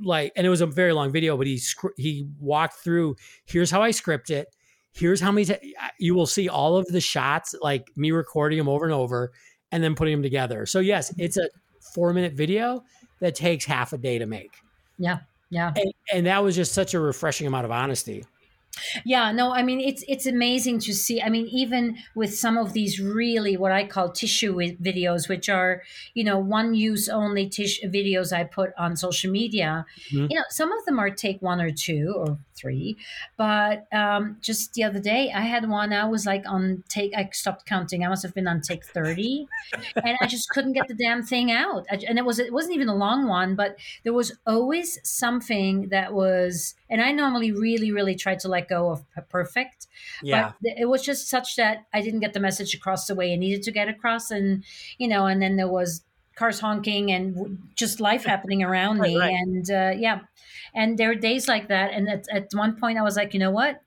like, 0.03 0.31
and 0.35 0.45
it 0.47 0.49
was 0.49 0.61
a 0.61 0.67
very 0.67 0.93
long 0.93 1.11
video, 1.11 1.37
but 1.37 1.47
he 1.47 1.59
he 1.97 2.27
walked 2.39 2.75
through. 2.75 3.15
Here's 3.45 3.69
how 3.69 3.81
I 3.81 3.91
script 3.91 4.29
it. 4.29 4.47
Here's 4.93 5.21
how 5.21 5.31
many. 5.31 5.45
T- 5.45 5.75
you 5.99 6.15
will 6.15 6.25
see 6.25 6.49
all 6.49 6.77
of 6.77 6.87
the 6.87 7.01
shots, 7.01 7.55
like 7.61 7.91
me 7.95 8.11
recording 8.11 8.57
them 8.57 8.67
over 8.67 8.85
and 8.85 8.93
over, 8.93 9.31
and 9.71 9.83
then 9.83 9.95
putting 9.95 10.13
them 10.13 10.23
together. 10.23 10.65
So 10.65 10.79
yes, 10.79 11.13
it's 11.17 11.37
a 11.37 11.49
four 11.93 12.11
minute 12.13 12.33
video 12.33 12.83
that 13.19 13.35
takes 13.35 13.65
half 13.65 13.93
a 13.93 13.97
day 13.97 14.17
to 14.17 14.25
make. 14.25 14.51
Yeah. 14.97 15.19
Yeah. 15.51 15.71
And, 15.75 15.93
and 16.11 16.25
that 16.25 16.43
was 16.43 16.55
just 16.55 16.73
such 16.73 16.95
a 16.95 16.99
refreshing 16.99 17.45
amount 17.45 17.65
of 17.65 17.71
honesty. 17.71 18.25
Yeah, 19.03 19.31
no, 19.31 19.53
I 19.53 19.63
mean 19.63 19.79
it's 19.79 20.03
it's 20.07 20.25
amazing 20.25 20.79
to 20.79 20.93
see. 20.93 21.21
I 21.21 21.29
mean, 21.29 21.47
even 21.47 21.97
with 22.15 22.33
some 22.33 22.57
of 22.57 22.73
these 22.73 22.99
really 22.99 23.57
what 23.57 23.71
I 23.71 23.85
call 23.85 24.11
tissue 24.11 24.55
videos, 24.55 25.27
which 25.27 25.49
are 25.49 25.83
you 26.13 26.23
know 26.23 26.39
one 26.39 26.73
use 26.73 27.09
only 27.09 27.49
tissue 27.49 27.89
videos 27.89 28.31
I 28.33 28.43
put 28.45 28.71
on 28.77 28.95
social 28.95 29.31
media. 29.31 29.85
Mm-hmm. 30.11 30.27
You 30.29 30.37
know, 30.37 30.45
some 30.49 30.71
of 30.71 30.85
them 30.85 30.99
are 30.99 31.09
take 31.09 31.41
one 31.41 31.61
or 31.61 31.71
two 31.71 32.13
or 32.15 32.37
three, 32.55 32.97
but 33.37 33.87
um, 33.91 34.37
just 34.41 34.73
the 34.73 34.83
other 34.83 34.99
day 34.99 35.31
I 35.33 35.41
had 35.41 35.69
one. 35.69 35.91
I 35.91 36.05
was 36.05 36.25
like 36.25 36.43
on 36.47 36.83
take. 36.87 37.13
I 37.15 37.29
stopped 37.33 37.65
counting. 37.65 38.05
I 38.05 38.07
must 38.07 38.23
have 38.23 38.33
been 38.33 38.47
on 38.47 38.61
take 38.61 38.85
thirty, 38.85 39.47
and 40.03 40.17
I 40.21 40.27
just 40.27 40.49
couldn't 40.49 40.73
get 40.73 40.87
the 40.87 40.95
damn 40.95 41.23
thing 41.23 41.51
out. 41.51 41.85
And 41.89 42.17
it 42.17 42.25
was 42.25 42.39
it 42.39 42.53
wasn't 42.53 42.75
even 42.75 42.87
a 42.87 42.95
long 42.95 43.27
one, 43.27 43.55
but 43.55 43.75
there 44.03 44.13
was 44.13 44.31
always 44.47 44.97
something 45.03 45.89
that 45.89 46.13
was. 46.13 46.75
And 46.91 47.01
I 47.01 47.11
normally 47.11 47.51
really 47.51 47.91
really 47.91 48.15
try 48.15 48.35
to 48.35 48.47
let 48.47 48.69
go 48.69 48.91
of 48.91 49.03
perfect. 49.29 49.87
Yeah. 50.21 50.51
But 50.61 50.73
it 50.77 50.85
was 50.85 51.01
just 51.01 51.29
such 51.29 51.55
that 51.55 51.85
I 51.93 52.01
didn't 52.01 52.19
get 52.19 52.33
the 52.33 52.39
message 52.39 52.73
across 52.73 53.07
the 53.07 53.15
way 53.15 53.33
I 53.33 53.35
needed 53.35 53.63
to 53.63 53.71
get 53.71 53.87
across. 53.87 54.29
And, 54.29 54.63
you 54.97 55.07
know, 55.07 55.25
and 55.25 55.41
then 55.41 55.55
there 55.55 55.67
was 55.67 56.03
cars 56.35 56.59
honking 56.59 57.11
and 57.11 57.59
just 57.75 57.99
life 57.99 58.25
happening 58.33 58.61
around 58.63 58.99
me. 58.99 59.17
Right. 59.17 59.33
And 59.33 59.71
uh, 59.71 59.93
yeah. 59.95 60.21
And 60.73 60.97
there 60.97 61.11
are 61.11 61.15
days 61.15 61.47
like 61.47 61.67
that. 61.69 61.91
And 61.91 62.09
at, 62.09 62.27
at 62.31 62.47
one 62.53 62.79
point 62.79 62.97
I 62.97 63.01
was 63.01 63.15
like, 63.15 63.33
you 63.33 63.39
know 63.39 63.51
what? 63.51 63.81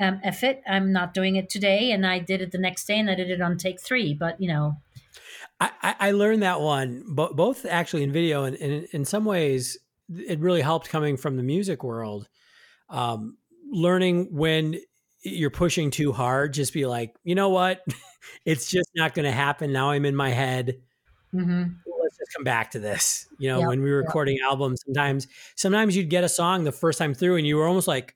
Um, 0.00 0.20
F 0.24 0.42
it. 0.42 0.62
I'm 0.66 0.92
not 0.92 1.14
doing 1.14 1.36
it 1.36 1.48
today. 1.48 1.92
And 1.92 2.04
I 2.04 2.18
did 2.18 2.42
it 2.42 2.50
the 2.50 2.58
next 2.58 2.86
day 2.86 2.98
and 2.98 3.08
I 3.08 3.14
did 3.14 3.30
it 3.30 3.40
on 3.40 3.56
take 3.56 3.80
three. 3.80 4.14
But, 4.14 4.40
you 4.40 4.48
know, 4.48 4.76
I, 5.60 5.94
I 6.00 6.10
learned 6.10 6.42
that 6.42 6.60
one 6.60 7.04
both 7.06 7.64
actually 7.66 8.02
in 8.02 8.10
video 8.10 8.42
and, 8.42 8.56
and 8.56 8.84
in 8.90 9.04
some 9.04 9.24
ways 9.24 9.78
it 10.18 10.40
really 10.40 10.60
helped 10.60 10.88
coming 10.88 11.16
from 11.16 11.36
the 11.36 11.42
music 11.42 11.82
world. 11.84 12.28
Um, 12.88 13.36
learning 13.70 14.28
when 14.30 14.78
you're 15.22 15.50
pushing 15.50 15.90
too 15.90 16.12
hard, 16.12 16.52
just 16.52 16.72
be 16.72 16.86
like, 16.86 17.14
you 17.24 17.34
know 17.34 17.48
what? 17.48 17.84
it's 18.44 18.70
just 18.70 18.90
not 18.94 19.14
going 19.14 19.24
to 19.24 19.32
happen. 19.32 19.72
Now 19.72 19.90
I'm 19.90 20.04
in 20.04 20.16
my 20.16 20.30
head. 20.30 20.80
Mm-hmm. 21.34 21.62
Let's 22.02 22.18
just 22.18 22.32
come 22.34 22.44
back 22.44 22.72
to 22.72 22.78
this. 22.78 23.26
You 23.38 23.48
know, 23.48 23.60
yep, 23.60 23.68
when 23.68 23.82
we 23.82 23.90
were 23.90 23.98
recording 23.98 24.36
yep. 24.36 24.50
albums, 24.50 24.82
sometimes 24.84 25.26
sometimes 25.56 25.96
you'd 25.96 26.10
get 26.10 26.24
a 26.24 26.28
song 26.28 26.64
the 26.64 26.72
first 26.72 26.98
time 26.98 27.14
through, 27.14 27.36
and 27.36 27.46
you 27.46 27.56
were 27.56 27.66
almost 27.66 27.88
like, 27.88 28.14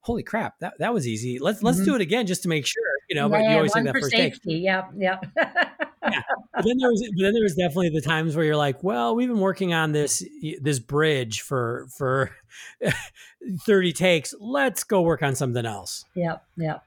"Holy 0.00 0.22
crap, 0.22 0.58
that 0.58 0.74
that 0.78 0.92
was 0.92 1.06
easy." 1.06 1.38
Let's 1.38 1.62
let's 1.62 1.78
mm-hmm. 1.78 1.86
do 1.86 1.94
it 1.94 2.00
again 2.02 2.26
just 2.26 2.42
to 2.42 2.48
make 2.48 2.66
sure. 2.66 2.82
You 3.08 3.16
know, 3.16 3.30
yeah, 3.30 3.38
but 3.38 3.50
you 3.50 3.56
always 3.56 3.72
think 3.72 3.86
that 3.86 3.94
first 3.94 4.10
safety. 4.10 4.56
take. 4.56 4.62
Yep, 4.62 4.90
yep. 4.98 5.24
yeah. 6.10 6.22
But 6.54 6.64
then 6.64 6.78
there 6.78 6.90
was 6.90 7.00
but 7.16 7.22
then 7.22 7.32
there 7.32 7.42
was 7.42 7.54
definitely 7.54 7.90
the 7.90 8.00
times 8.00 8.36
where 8.36 8.44
you're 8.44 8.56
like, 8.56 8.82
well, 8.82 9.14
we've 9.14 9.28
been 9.28 9.40
working 9.40 9.72
on 9.72 9.92
this 9.92 10.24
this 10.60 10.78
bridge 10.78 11.40
for 11.42 11.86
for 11.96 12.30
30 13.60 13.92
takes. 13.92 14.34
Let's 14.38 14.84
go 14.84 15.02
work 15.02 15.22
on 15.22 15.34
something 15.34 15.64
else. 15.64 16.04
Yep, 16.14 16.44
yep. 16.56 16.84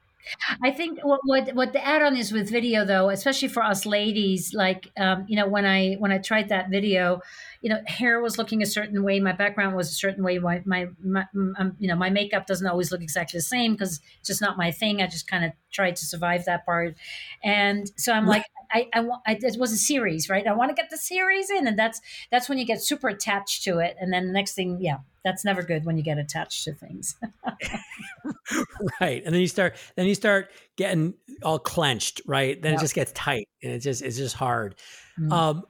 I 0.61 0.71
think 0.71 0.99
what, 1.03 1.19
what 1.25 1.53
what 1.53 1.73
the 1.73 1.85
add-on 1.85 2.15
is 2.15 2.31
with 2.31 2.49
video 2.49 2.85
though, 2.85 3.09
especially 3.09 3.49
for 3.49 3.61
us 3.63 3.85
ladies, 3.85 4.53
like 4.53 4.89
um, 4.97 5.25
you 5.27 5.35
know 5.35 5.47
when 5.47 5.65
I 5.65 5.95
when 5.95 6.11
I 6.11 6.17
tried 6.17 6.49
that 6.49 6.69
video, 6.69 7.21
you 7.63 7.69
know 7.69 7.81
hair 7.87 8.21
was 8.21 8.37
looking 8.37 8.61
a 8.61 8.65
certain 8.65 9.03
way, 9.03 9.21
my 9.21 9.31
background 9.31 9.75
was 9.75 9.89
a 9.89 9.93
certain 9.93 10.23
way, 10.23 10.37
my 10.37 10.61
my, 10.65 10.89
my 11.01 11.25
um, 11.33 11.75
you 11.79 11.87
know 11.87 11.95
my 11.95 12.09
makeup 12.09 12.45
doesn't 12.45 12.67
always 12.67 12.91
look 12.91 13.01
exactly 13.01 13.37
the 13.37 13.43
same 13.43 13.71
because 13.71 14.01
it's 14.19 14.27
just 14.27 14.41
not 14.41 14.57
my 14.57 14.69
thing. 14.69 15.01
I 15.01 15.07
just 15.07 15.27
kind 15.27 15.45
of 15.45 15.53
tried 15.71 15.95
to 15.95 16.05
survive 16.05 16.43
that 16.45 16.65
part, 16.65 16.95
and 17.41 17.89
so 17.95 18.11
I'm 18.11 18.27
like 18.27 18.43
I, 18.73 18.89
I, 18.93 18.99
I 19.25 19.37
it 19.41 19.57
was 19.57 19.71
a 19.71 19.77
series, 19.77 20.29
right? 20.29 20.45
I 20.45 20.53
want 20.53 20.69
to 20.69 20.75
get 20.75 20.89
the 20.89 20.97
series 20.97 21.49
in, 21.49 21.65
and 21.65 21.79
that's 21.79 22.01
that's 22.31 22.49
when 22.49 22.57
you 22.57 22.65
get 22.65 22.81
super 22.81 23.07
attached 23.07 23.63
to 23.63 23.79
it, 23.79 23.95
and 23.99 24.11
then 24.11 24.27
the 24.27 24.33
next 24.33 24.55
thing, 24.55 24.79
yeah, 24.81 24.97
that's 25.23 25.45
never 25.45 25.63
good 25.63 25.85
when 25.85 25.95
you 25.95 26.03
get 26.03 26.17
attached 26.17 26.65
to 26.65 26.73
things. 26.73 27.15
right, 28.99 29.23
and 29.23 29.33
then 29.33 29.39
you 29.39 29.47
start 29.47 29.77
then 29.95 30.05
you 30.05 30.15
start 30.15 30.51
getting 30.75 31.13
all 31.43 31.59
clenched, 31.59 32.21
right? 32.25 32.61
Then 32.61 32.73
yep. 32.73 32.79
it 32.79 32.83
just 32.83 32.95
gets 32.95 33.13
tight, 33.13 33.47
and 33.61 33.71
it's 33.71 33.85
just 33.85 34.01
it's 34.01 34.17
just 34.17 34.35
hard. 34.35 34.75
Mm-hmm. 35.17 35.31
Um, 35.31 35.63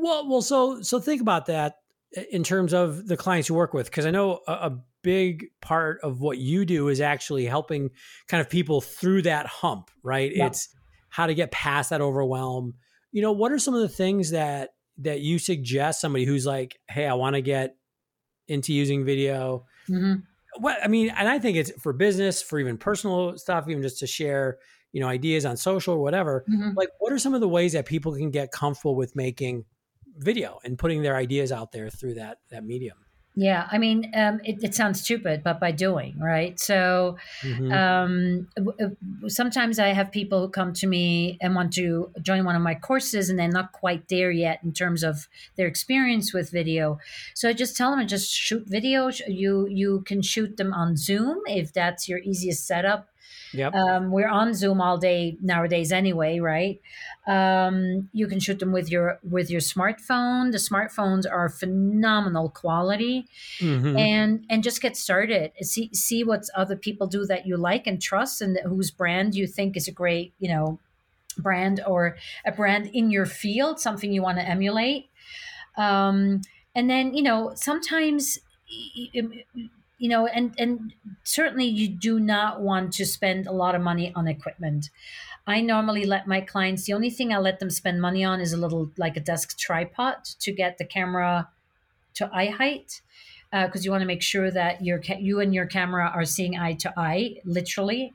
well, 0.00 0.28
well, 0.28 0.42
so 0.42 0.82
so 0.82 1.00
think 1.00 1.20
about 1.20 1.46
that 1.46 1.76
in 2.30 2.42
terms 2.42 2.72
of 2.72 3.06
the 3.06 3.16
clients 3.16 3.48
you 3.48 3.54
work 3.54 3.72
with, 3.72 3.86
because 3.86 4.06
I 4.06 4.10
know 4.10 4.40
a, 4.46 4.52
a 4.52 4.78
big 5.02 5.46
part 5.60 6.00
of 6.02 6.20
what 6.20 6.38
you 6.38 6.64
do 6.64 6.88
is 6.88 7.00
actually 7.00 7.46
helping 7.46 7.90
kind 8.28 8.40
of 8.40 8.50
people 8.50 8.80
through 8.80 9.22
that 9.22 9.46
hump, 9.46 9.90
right? 10.02 10.34
Yep. 10.34 10.46
It's 10.48 10.68
how 11.08 11.26
to 11.26 11.34
get 11.34 11.50
past 11.50 11.90
that 11.90 12.00
overwhelm. 12.00 12.74
You 13.12 13.22
know, 13.22 13.32
what 13.32 13.52
are 13.52 13.58
some 13.58 13.74
of 13.74 13.80
the 13.80 13.88
things 13.88 14.30
that 14.30 14.70
that 14.98 15.20
you 15.20 15.38
suggest 15.38 16.00
somebody 16.00 16.24
who's 16.24 16.46
like, 16.46 16.78
"Hey, 16.88 17.06
I 17.06 17.14
want 17.14 17.34
to 17.34 17.42
get 17.42 17.76
into 18.48 18.72
using 18.72 19.04
video." 19.04 19.66
Mm-hmm. 19.88 20.20
What 20.58 20.78
I 20.82 20.88
mean, 20.88 21.10
and 21.10 21.28
I 21.28 21.38
think 21.38 21.56
it's 21.56 21.70
for 21.80 21.92
business, 21.92 22.42
for 22.42 22.58
even 22.58 22.76
personal 22.76 23.38
stuff, 23.38 23.68
even 23.68 23.82
just 23.82 23.98
to 24.00 24.06
share, 24.06 24.58
you 24.92 25.00
know, 25.00 25.08
ideas 25.08 25.46
on 25.46 25.56
social 25.56 25.94
or 25.94 26.02
whatever. 26.02 26.44
Mm-hmm. 26.48 26.76
Like, 26.76 26.88
what 26.98 27.12
are 27.12 27.18
some 27.18 27.34
of 27.34 27.40
the 27.40 27.48
ways 27.48 27.72
that 27.72 27.86
people 27.86 28.14
can 28.14 28.30
get 28.30 28.50
comfortable 28.50 28.96
with 28.96 29.14
making 29.14 29.64
video 30.16 30.58
and 30.64 30.78
putting 30.78 31.02
their 31.02 31.16
ideas 31.16 31.52
out 31.52 31.72
there 31.72 31.90
through 31.90 32.14
that 32.14 32.38
that 32.50 32.64
medium? 32.64 32.98
Yeah, 33.36 33.68
I 33.70 33.78
mean, 33.78 34.10
um, 34.16 34.40
it, 34.42 34.62
it, 34.62 34.74
sounds 34.74 35.00
stupid, 35.00 35.42
but 35.44 35.60
by 35.60 35.70
doing, 35.70 36.18
right? 36.18 36.58
So 36.58 37.16
mm-hmm. 37.42 37.70
um, 37.72 39.28
sometimes 39.28 39.78
I 39.78 39.88
have 39.88 40.10
people 40.10 40.40
who 40.40 40.48
come 40.48 40.72
to 40.74 40.86
me 40.88 41.38
and 41.40 41.54
want 41.54 41.72
to 41.74 42.10
join 42.22 42.44
one 42.44 42.56
of 42.56 42.62
my 42.62 42.74
courses, 42.74 43.30
and 43.30 43.38
they're 43.38 43.48
not 43.48 43.70
quite 43.70 44.08
there 44.08 44.32
yet 44.32 44.58
in 44.64 44.72
terms 44.72 45.04
of 45.04 45.28
their 45.56 45.68
experience 45.68 46.34
with 46.34 46.50
video. 46.50 46.98
So 47.34 47.48
I 47.48 47.52
just 47.52 47.76
tell 47.76 47.94
them, 47.94 48.04
just 48.08 48.32
shoot 48.32 48.64
video. 48.66 49.10
You 49.28 49.68
you 49.70 50.02
can 50.06 50.22
shoot 50.22 50.56
them 50.56 50.74
on 50.74 50.96
Zoom 50.96 51.38
if 51.46 51.72
that's 51.72 52.08
your 52.08 52.18
easiest 52.18 52.66
setup. 52.66 53.09
Yep. 53.52 53.74
Um, 53.74 54.10
we're 54.10 54.28
on 54.28 54.54
Zoom 54.54 54.80
all 54.80 54.96
day 54.98 55.36
nowadays 55.40 55.90
anyway, 55.92 56.38
right? 56.38 56.80
Um, 57.26 58.08
you 58.12 58.26
can 58.28 58.38
shoot 58.38 58.58
them 58.58 58.72
with 58.72 58.90
your 58.90 59.18
with 59.28 59.50
your 59.50 59.60
smartphone. 59.60 60.52
The 60.52 60.58
smartphones 60.58 61.24
are 61.30 61.48
phenomenal 61.48 62.48
quality, 62.50 63.26
mm-hmm. 63.58 63.96
and 63.96 64.44
and 64.48 64.62
just 64.62 64.80
get 64.80 64.96
started. 64.96 65.52
See 65.62 65.90
see 65.92 66.22
what 66.22 66.44
other 66.54 66.76
people 66.76 67.06
do 67.06 67.26
that 67.26 67.46
you 67.46 67.56
like 67.56 67.86
and 67.86 68.00
trust, 68.00 68.40
and 68.40 68.58
whose 68.64 68.90
brand 68.90 69.34
you 69.34 69.46
think 69.46 69.76
is 69.76 69.88
a 69.88 69.92
great 69.92 70.32
you 70.38 70.48
know 70.48 70.78
brand 71.36 71.80
or 71.86 72.16
a 72.44 72.52
brand 72.52 72.90
in 72.92 73.10
your 73.10 73.26
field, 73.26 73.80
something 73.80 74.12
you 74.12 74.22
want 74.22 74.38
to 74.38 74.48
emulate. 74.48 75.08
Um, 75.76 76.42
and 76.74 76.88
then 76.88 77.14
you 77.14 77.22
know 77.22 77.52
sometimes 77.56 78.38
you 80.00 80.08
know 80.08 80.26
and 80.26 80.54
and 80.58 80.94
certainly 81.22 81.66
you 81.66 81.86
do 81.86 82.18
not 82.18 82.60
want 82.60 82.92
to 82.94 83.04
spend 83.06 83.46
a 83.46 83.52
lot 83.52 83.74
of 83.74 83.82
money 83.82 84.12
on 84.16 84.26
equipment. 84.26 84.90
I 85.46 85.60
normally 85.60 86.04
let 86.04 86.26
my 86.26 86.40
clients 86.40 86.84
the 86.84 86.94
only 86.94 87.10
thing 87.10 87.32
i 87.32 87.38
let 87.38 87.60
them 87.60 87.70
spend 87.70 88.00
money 88.00 88.24
on 88.24 88.40
is 88.40 88.52
a 88.52 88.56
little 88.56 88.90
like 88.96 89.16
a 89.16 89.20
desk 89.20 89.58
tripod 89.58 90.24
to 90.40 90.52
get 90.52 90.78
the 90.78 90.84
camera 90.84 91.48
to 92.14 92.30
eye 92.34 92.46
height 92.46 93.02
because 93.50 93.82
uh, 93.82 93.84
you 93.84 93.90
want 93.90 94.00
to 94.00 94.06
make 94.06 94.22
sure 94.22 94.50
that 94.50 94.82
your 94.82 95.00
ca- 95.00 95.18
you 95.18 95.40
and 95.40 95.54
your 95.54 95.66
camera 95.66 96.10
are 96.14 96.24
seeing 96.24 96.56
eye 96.56 96.72
to 96.74 96.92
eye 96.96 97.36
literally 97.44 98.14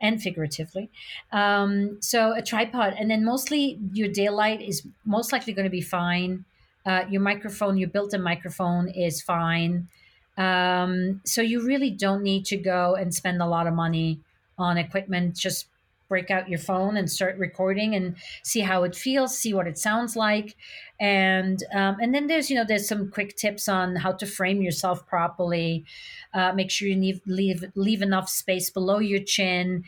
and 0.00 0.22
figuratively. 0.22 0.90
Um, 1.32 1.98
so 2.00 2.34
a 2.34 2.42
tripod 2.42 2.94
and 2.98 3.10
then 3.10 3.24
mostly 3.24 3.78
your 3.92 4.08
daylight 4.08 4.60
is 4.60 4.86
most 5.04 5.32
likely 5.32 5.52
going 5.52 5.64
to 5.64 5.70
be 5.70 5.80
fine. 5.80 6.44
Uh, 6.86 7.04
your 7.08 7.22
microphone 7.22 7.78
your 7.78 7.88
built-in 7.88 8.22
microphone 8.22 8.88
is 8.88 9.22
fine 9.22 9.88
um, 10.36 11.20
so 11.24 11.42
you 11.42 11.64
really 11.64 11.90
don't 11.90 12.22
need 12.22 12.44
to 12.46 12.56
go 12.56 12.94
and 12.94 13.14
spend 13.14 13.40
a 13.40 13.46
lot 13.46 13.66
of 13.66 13.74
money 13.74 14.20
on 14.58 14.78
equipment. 14.78 15.36
Just 15.36 15.66
break 16.08 16.30
out 16.30 16.48
your 16.48 16.58
phone 16.58 16.96
and 16.96 17.10
start 17.10 17.36
recording 17.38 17.94
and 17.94 18.14
see 18.42 18.60
how 18.60 18.84
it 18.84 18.94
feels, 18.94 19.36
see 19.36 19.54
what 19.54 19.66
it 19.66 19.78
sounds 19.78 20.16
like, 20.16 20.56
and 21.00 21.62
um, 21.72 21.96
and 22.00 22.14
then 22.14 22.26
there's 22.26 22.50
you 22.50 22.56
know 22.56 22.64
there's 22.66 22.88
some 22.88 23.10
quick 23.10 23.36
tips 23.36 23.68
on 23.68 23.96
how 23.96 24.12
to 24.12 24.26
frame 24.26 24.60
yourself 24.60 25.06
properly. 25.06 25.84
Uh, 26.32 26.52
make 26.52 26.70
sure 26.70 26.88
you 26.88 26.96
leave, 26.96 27.20
leave 27.26 27.64
leave 27.74 28.02
enough 28.02 28.28
space 28.28 28.70
below 28.70 28.98
your 28.98 29.22
chin. 29.22 29.84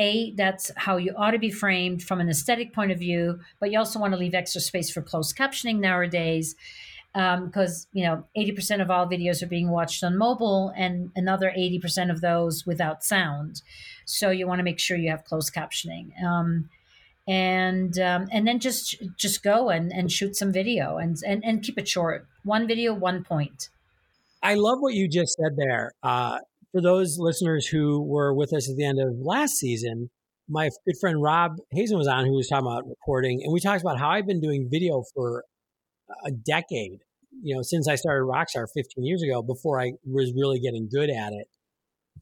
A, 0.00 0.32
that's 0.32 0.72
how 0.74 0.96
you 0.96 1.14
ought 1.16 1.30
to 1.30 1.38
be 1.38 1.52
framed 1.52 2.02
from 2.02 2.20
an 2.20 2.28
aesthetic 2.28 2.72
point 2.72 2.90
of 2.90 2.98
view, 2.98 3.38
but 3.60 3.70
you 3.70 3.78
also 3.78 4.00
want 4.00 4.12
to 4.12 4.18
leave 4.18 4.34
extra 4.34 4.60
space 4.60 4.90
for 4.90 5.02
closed 5.02 5.36
captioning 5.36 5.78
nowadays 5.78 6.56
because 7.14 7.86
um, 7.86 7.90
you 7.92 8.04
know 8.04 8.24
80% 8.36 8.82
of 8.82 8.90
all 8.90 9.06
videos 9.06 9.42
are 9.42 9.46
being 9.46 9.70
watched 9.70 10.02
on 10.02 10.18
mobile 10.18 10.72
and 10.76 11.10
another 11.14 11.52
80% 11.56 12.10
of 12.10 12.20
those 12.20 12.66
without 12.66 13.04
sound. 13.04 13.62
So 14.04 14.30
you 14.30 14.46
want 14.48 14.58
to 14.58 14.64
make 14.64 14.80
sure 14.80 14.96
you 14.96 15.10
have 15.10 15.24
closed 15.24 15.54
captioning 15.54 16.20
um, 16.22 16.68
and 17.28 17.98
um, 18.00 18.26
and 18.32 18.46
then 18.46 18.58
just 18.58 19.02
just 19.16 19.44
go 19.44 19.70
and, 19.70 19.92
and 19.92 20.10
shoot 20.10 20.34
some 20.34 20.52
video 20.52 20.98
and, 20.98 21.16
and 21.26 21.44
and 21.44 21.62
keep 21.62 21.78
it 21.78 21.88
short. 21.88 22.26
One 22.42 22.66
video 22.66 22.92
one 22.92 23.22
point. 23.22 23.70
I 24.42 24.54
love 24.54 24.78
what 24.80 24.94
you 24.94 25.08
just 25.08 25.36
said 25.40 25.56
there. 25.56 25.92
Uh, 26.02 26.38
for 26.72 26.82
those 26.82 27.16
listeners 27.18 27.68
who 27.68 28.02
were 28.02 28.34
with 28.34 28.52
us 28.52 28.68
at 28.68 28.76
the 28.76 28.84
end 28.84 28.98
of 29.00 29.14
last 29.20 29.52
season 29.52 30.10
my 30.48 30.68
good 30.84 30.96
friend 31.00 31.22
rob 31.22 31.52
hazen 31.70 31.96
was 31.96 32.08
on 32.08 32.26
who 32.26 32.34
was 32.34 32.48
talking 32.48 32.66
about 32.66 32.86
recording 32.86 33.40
and 33.42 33.52
we 33.52 33.60
talked 33.60 33.80
about 33.80 33.98
how 33.98 34.10
i've 34.10 34.26
been 34.26 34.40
doing 34.40 34.68
video 34.70 35.02
for 35.14 35.44
a 36.24 36.30
decade 36.30 37.00
you 37.42 37.54
know, 37.54 37.62
since 37.62 37.88
I 37.88 37.94
started 37.96 38.24
Rockstar 38.24 38.66
15 38.72 39.04
years 39.04 39.22
ago 39.22 39.42
before 39.42 39.80
I 39.80 39.92
was 40.04 40.32
really 40.34 40.60
getting 40.60 40.88
good 40.88 41.10
at 41.10 41.32
it. 41.32 41.48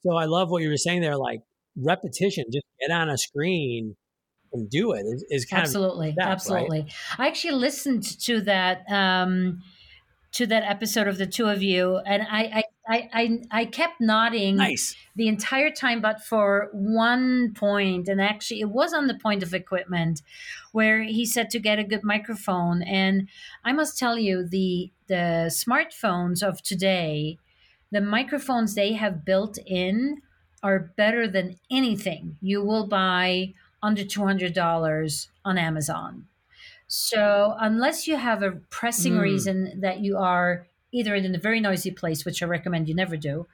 So 0.03 0.15
I 0.15 0.25
love 0.25 0.51
what 0.51 0.63
you 0.63 0.69
were 0.69 0.77
saying 0.77 1.03
there, 1.03 1.17
like 1.17 1.43
repetition, 1.77 2.45
just 2.53 2.67
get 2.81 2.91
on 2.91 3.09
a 3.09 3.19
screen 3.19 3.97
and 4.53 4.69
do 4.69 4.93
it 4.93 5.03
is, 5.03 5.25
is 5.31 5.45
kind 5.47 5.63
absolutely, 5.63 6.09
of 6.09 6.15
step, 6.15 6.29
absolutely. 6.29 6.81
Right? 6.81 6.95
I 7.19 7.27
actually 7.29 7.55
listened 7.55 8.03
to 8.23 8.41
that 8.43 8.85
um, 8.91 9.63
to 10.33 10.47
that 10.47 10.63
episode 10.65 11.09
of 11.09 11.19
the 11.19 11.27
two 11.27 11.47
of 11.47 11.63
you, 11.63 11.99
and 11.99 12.23
I 12.23 12.41
I 12.43 12.63
I, 13.13 13.41
I 13.51 13.65
kept 13.65 14.01
nodding 14.01 14.57
nice. 14.57 14.97
the 15.15 15.29
entire 15.29 15.71
time, 15.71 16.01
but 16.01 16.23
for 16.23 16.69
one 16.73 17.55
point, 17.55 18.09
and 18.09 18.21
actually 18.21 18.61
it 18.61 18.71
was 18.71 18.93
on 18.93 19.07
the 19.07 19.19
point 19.19 19.43
of 19.43 19.55
equipment, 19.55 20.23
where 20.73 21.03
he 21.03 21.25
said 21.25 21.51
to 21.51 21.59
get 21.59 21.79
a 21.79 21.85
good 21.85 22.03
microphone, 22.03 22.83
and 22.83 23.29
I 23.65 23.73
must 23.73 23.99
tell 23.99 24.19
you 24.19 24.47
the 24.47 24.91
the 25.09 25.51
smartphones 25.51 26.43
of 26.43 26.63
today, 26.63 27.39
the 27.91 28.01
microphones 28.01 28.75
they 28.75 28.95
have 28.95 29.25
built 29.25 29.59
in 29.67 30.23
are 30.63 30.93
better 30.97 31.29
than 31.29 31.59
anything 31.71 32.37
you 32.41 32.65
will 32.65 32.87
buy 32.87 33.53
under 33.83 34.03
$200 34.03 35.27
on 35.45 35.59
Amazon. 35.59 36.27
So, 36.87 37.57
unless 37.59 38.07
you 38.07 38.17
have 38.17 38.43
a 38.43 38.53
pressing 38.71 39.15
mm. 39.15 39.23
reason 39.23 39.81
that 39.81 40.01
you 40.01 40.19
are 40.19 40.67
either 40.93 41.15
in 41.15 41.35
a 41.35 41.39
very 41.39 41.61
noisy 41.61 41.91
place, 41.91 42.25
which 42.25 42.43
I 42.43 42.47
recommend 42.47 42.89
you 42.89 42.95
never 42.95 43.17
do, 43.17 43.47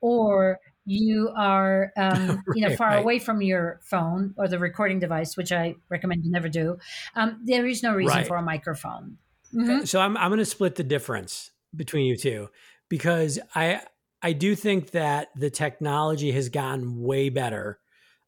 or 0.00 0.60
you 0.84 1.30
are 1.36 1.92
um, 1.96 2.42
you 2.54 2.66
know 2.66 2.74
far 2.76 2.88
right. 2.88 2.98
away 2.98 3.18
from 3.18 3.42
your 3.42 3.80
phone 3.84 4.34
or 4.36 4.48
the 4.48 4.58
recording 4.58 4.98
device, 4.98 5.36
which 5.36 5.52
I 5.52 5.76
recommend 5.88 6.24
you 6.24 6.30
never 6.30 6.48
do, 6.48 6.78
um, 7.14 7.40
there 7.44 7.66
is 7.66 7.82
no 7.82 7.94
reason 7.94 8.16
right. 8.16 8.26
for 8.26 8.36
a 8.36 8.42
microphone. 8.42 9.18
Mm-hmm. 9.54 9.84
So 9.84 10.00
I'm 10.00 10.16
I'm 10.16 10.30
going 10.30 10.38
to 10.38 10.44
split 10.44 10.74
the 10.74 10.84
difference 10.84 11.50
between 11.74 12.06
you 12.06 12.16
two 12.16 12.48
because 12.88 13.38
I 13.54 13.82
I 14.22 14.32
do 14.32 14.54
think 14.54 14.90
that 14.92 15.28
the 15.36 15.50
technology 15.50 16.32
has 16.32 16.48
gotten 16.48 17.00
way 17.00 17.28
better. 17.28 17.78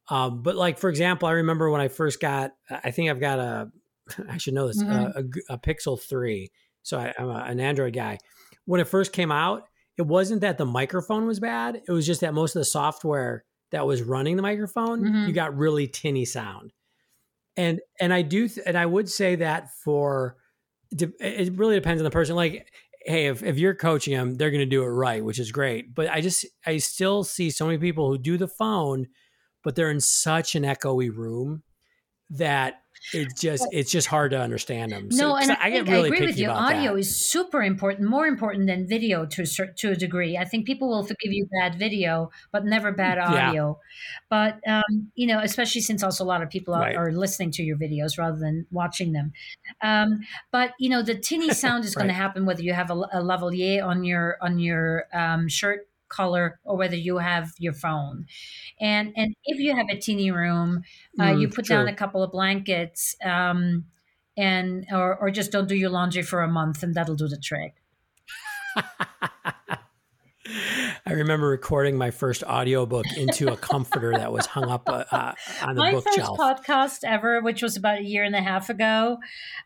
Um, 0.09 0.43
but 0.43 0.57
like 0.57 0.79
for 0.79 0.91
example, 0.91 1.29
I 1.29 1.33
remember 1.33 1.71
when 1.71 1.81
I 1.81 1.89
first 1.89 2.21
got 2.21 2.53
I 2.71 2.91
think 2.91 3.11
I've 3.11 3.21
got 3.21 3.39
a 3.39 3.73
I 4.29 4.39
should 4.39 4.55
know 4.55 4.67
this 4.67 4.83
mm-hmm. 4.83 5.19
a, 5.51 5.55
a, 5.55 5.59
Pixel 5.59 6.01
three. 6.01 6.51
So 6.83 6.99
I, 6.99 7.15
am 7.19 7.31
an 7.31 7.61
Android 7.61 7.95
guy. 7.95 8.19
When 8.71 8.81
it 8.81 8.87
first 8.87 9.13
came 9.13 9.33
out, 9.33 9.65
it 9.99 10.07
wasn't 10.07 10.43
that 10.43 10.57
the 10.57 10.65
microphone 10.65 11.27
was 11.27 11.41
bad. 11.41 11.83
It 11.89 11.91
was 11.91 12.07
just 12.07 12.21
that 12.21 12.35
most 12.35 12.55
of 12.55 12.61
the 12.61 12.65
software 12.65 13.45
that 13.73 13.85
was 13.85 14.01
running 14.01 14.37
the 14.37 14.43
microphone, 14.43 15.03
mm-hmm. 15.03 15.27
you 15.27 15.33
got 15.33 15.57
really 15.57 15.89
tinny 15.89 16.25
sound. 16.25 16.73
And 17.57 17.81
and 18.01 18.15
I 18.15 18.23
do 18.23 18.47
th- 18.47 18.65
and 18.65 18.79
I 18.79 18.87
would 18.87 19.11
say 19.11 19.35
that 19.35 19.75
for 19.83 20.37
it 20.93 21.53
really 21.57 21.75
depends 21.75 22.01
on 22.01 22.05
the 22.05 22.13
person. 22.13 22.37
Like, 22.37 22.73
hey, 23.05 23.27
if, 23.27 23.43
if 23.43 23.59
you're 23.59 23.75
coaching 23.75 24.15
them, 24.17 24.37
they're 24.37 24.53
going 24.53 24.61
to 24.61 24.67
do 24.67 24.85
it 24.85 24.87
right, 24.87 25.25
which 25.25 25.41
is 25.41 25.51
great. 25.51 25.93
But 25.93 26.09
I 26.09 26.21
just 26.21 26.47
I 26.65 26.77
still 26.77 27.25
see 27.25 27.51
so 27.51 27.67
many 27.67 27.79
people 27.79 28.09
who 28.09 28.19
do 28.19 28.39
the 28.39 28.47
phone, 28.47 29.09
but 29.65 29.75
they're 29.75 29.91
in 29.91 30.01
such 30.01 30.55
an 30.55 30.63
echoey 30.63 31.13
room 31.13 31.65
that 32.31 32.75
it's 33.13 33.41
just 33.41 33.67
it's 33.73 33.91
just 33.91 34.07
hard 34.07 34.33
to 34.33 34.41
understand 34.41 34.93
them. 34.93 35.11
So, 35.11 35.29
no, 35.29 35.37
and 35.37 35.53
I, 35.53 35.57
I, 35.61 35.69
really 35.81 36.11
I 36.11 36.15
agree 36.15 36.27
with 36.27 36.39
you. 36.39 36.49
Audio 36.51 36.93
that. 36.95 36.99
is 36.99 37.31
super 37.31 37.63
important, 37.63 38.09
more 38.09 38.27
important 38.27 38.67
than 38.67 38.87
video 38.87 39.27
to 39.27 39.43
a, 39.43 39.73
to 39.79 39.91
a 39.91 39.97
degree. 39.97 40.37
I 40.37 40.45
think 40.45 40.67
people 40.67 40.89
will 40.89 41.03
forgive 41.03 41.33
you 41.33 41.49
bad 41.61 41.79
video, 41.79 42.31
but 42.53 42.65
never 42.65 42.93
bad 42.93 43.19
audio. 43.19 43.79
Yeah. 43.81 44.19
But 44.29 44.69
um, 44.71 45.11
you 45.15 45.27
know, 45.27 45.41
especially 45.41 45.81
since 45.81 46.03
also 46.03 46.25
a 46.25 46.27
lot 46.27 46.43
of 46.43 46.51
people 46.51 46.75
are, 46.75 46.81
right. 46.81 46.97
are 46.97 47.13
listening 47.13 47.51
to 47.53 47.63
your 47.63 47.77
videos 47.77 48.19
rather 48.19 48.39
than 48.39 48.67
watching 48.71 49.13
them. 49.13 49.33
Um, 49.83 50.21
but 50.51 50.73
you 50.79 50.91
know, 50.91 51.03
the 51.03 51.15
tinny 51.15 51.51
sound 51.55 51.85
is 51.85 51.97
right. 51.97 52.03
going 52.03 52.09
to 52.09 52.15
happen 52.15 52.45
whether 52.45 52.63
you 52.63 52.73
have 52.75 52.91
a, 52.91 52.95
a 52.95 53.23
lavalier 53.23 53.85
on 53.85 54.05
your 54.05 54.37
on 54.41 54.59
your 54.59 55.05
um, 55.13 55.49
shirt 55.49 55.90
color 56.11 56.61
or 56.65 56.77
whether 56.77 56.97
you 56.97 57.19
have 57.19 57.53
your 57.59 57.73
phone. 57.73 58.27
And 58.81 59.13
and 59.17 59.35
if 59.45 59.59
you 59.59 59.75
have 59.75 59.87
a 59.91 59.99
teeny 59.99 60.31
room, 60.31 60.83
uh, 61.19 61.25
mm, 61.25 61.41
you 61.41 61.49
put 61.49 61.65
true. 61.65 61.77
down 61.77 61.89
a 61.89 61.95
couple 61.95 62.23
of 62.23 62.33
blankets 62.33 63.17
um, 63.25 63.87
and 64.37 64.87
or, 64.93 65.17
or 65.17 65.31
just 65.31 65.53
don't 65.53 65.69
do 65.69 65.75
your 65.75 65.91
laundry 65.91 66.23
for 66.23 66.43
a 66.43 66.49
month 66.49 66.83
and 66.83 66.95
that'll 66.95 67.17
do 67.17 67.29
the 67.29 67.39
trick. 67.39 67.77
I 71.11 71.15
remember 71.15 71.49
recording 71.49 71.99
my 71.99 72.13
first 72.13 72.45
audiobook 72.45 73.05
into 73.17 73.53
a 73.53 73.57
comforter 73.57 74.13
that 74.13 74.33
was 74.33 74.47
hung 74.47 74.71
up 74.71 74.89
uh, 74.89 75.03
uh 75.11 75.33
on 75.61 75.75
the 75.75 75.81
my 75.81 75.91
bookshelf. 75.91 76.39
My 76.39 76.55
first 76.55 76.69
podcast 76.69 76.99
ever, 77.03 77.41
which 77.43 77.65
was 77.65 77.77
about 77.77 77.99
a 77.99 78.05
year 78.05 78.23
and 78.23 78.37
a 78.37 78.41
half 78.41 78.71
ago, 78.71 79.19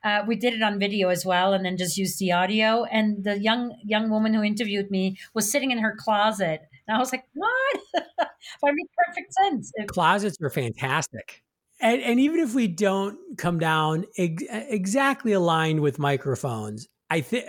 uh, 0.03 0.23
we 0.27 0.37
did 0.37 0.55
it 0.55 0.63
on 0.63 0.79
video 0.79 1.11
as 1.11 1.27
well, 1.27 1.53
and 1.53 1.63
then 1.63 1.77
just 1.77 1.99
used 1.99 2.19
the 2.19 2.33
audio. 2.33 2.85
And 2.85 3.25
the 3.25 3.39
young 3.39 3.77
young 3.85 4.09
woman 4.09 4.33
who 4.33 4.43
interviewed 4.43 4.91
me 4.91 5.19
was 5.35 5.53
sitting 5.53 5.71
in 5.71 5.77
her 5.81 5.95
closet, 5.95 6.63
and 6.89 6.97
I 6.97 6.99
was 6.99 7.13
like, 7.13 7.25
"What?" 7.35 7.81
that 7.93 8.31
made 8.63 8.87
perfect 9.07 9.35
sense. 9.35 9.71
Closets 9.89 10.39
are 10.41 10.49
fantastic. 10.49 11.43
And, 11.79 12.01
and, 12.01 12.21
even 12.21 12.41
if 12.41 12.55
we 12.55 12.69
don't 12.69 13.19
come 13.37 13.59
down 13.59 14.07
ex- 14.17 14.45
exactly 14.49 15.33
aligned 15.33 15.81
with 15.81 15.99
microphones, 15.99 16.89
I 17.11 17.21
think 17.21 17.45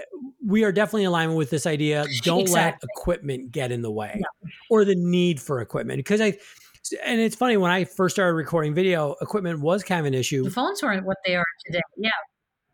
we 0.45 0.63
are 0.63 0.71
definitely 0.71 1.03
in 1.03 1.07
alignment 1.09 1.37
with 1.37 1.49
this 1.49 1.65
idea. 1.65 2.05
Don't 2.23 2.41
exactly. 2.41 2.87
let 2.87 2.97
equipment 2.97 3.51
get 3.51 3.71
in 3.71 3.81
the 3.81 3.91
way 3.91 4.17
yeah. 4.19 4.49
or 4.69 4.85
the 4.85 4.95
need 4.95 5.41
for 5.41 5.61
equipment. 5.61 5.97
Because 5.97 6.21
I, 6.21 6.37
and 7.03 7.19
it's 7.19 7.35
funny 7.35 7.57
when 7.57 7.71
I 7.71 7.85
first 7.85 8.15
started 8.15 8.33
recording 8.33 8.73
video, 8.73 9.15
equipment 9.21 9.59
was 9.59 9.83
kind 9.83 9.99
of 9.99 10.05
an 10.05 10.13
issue. 10.13 10.43
The 10.43 10.51
phones 10.51 10.83
weren't 10.83 11.05
what 11.05 11.17
they 11.25 11.35
are 11.35 11.45
today. 11.65 11.81
Yeah. 11.97 12.09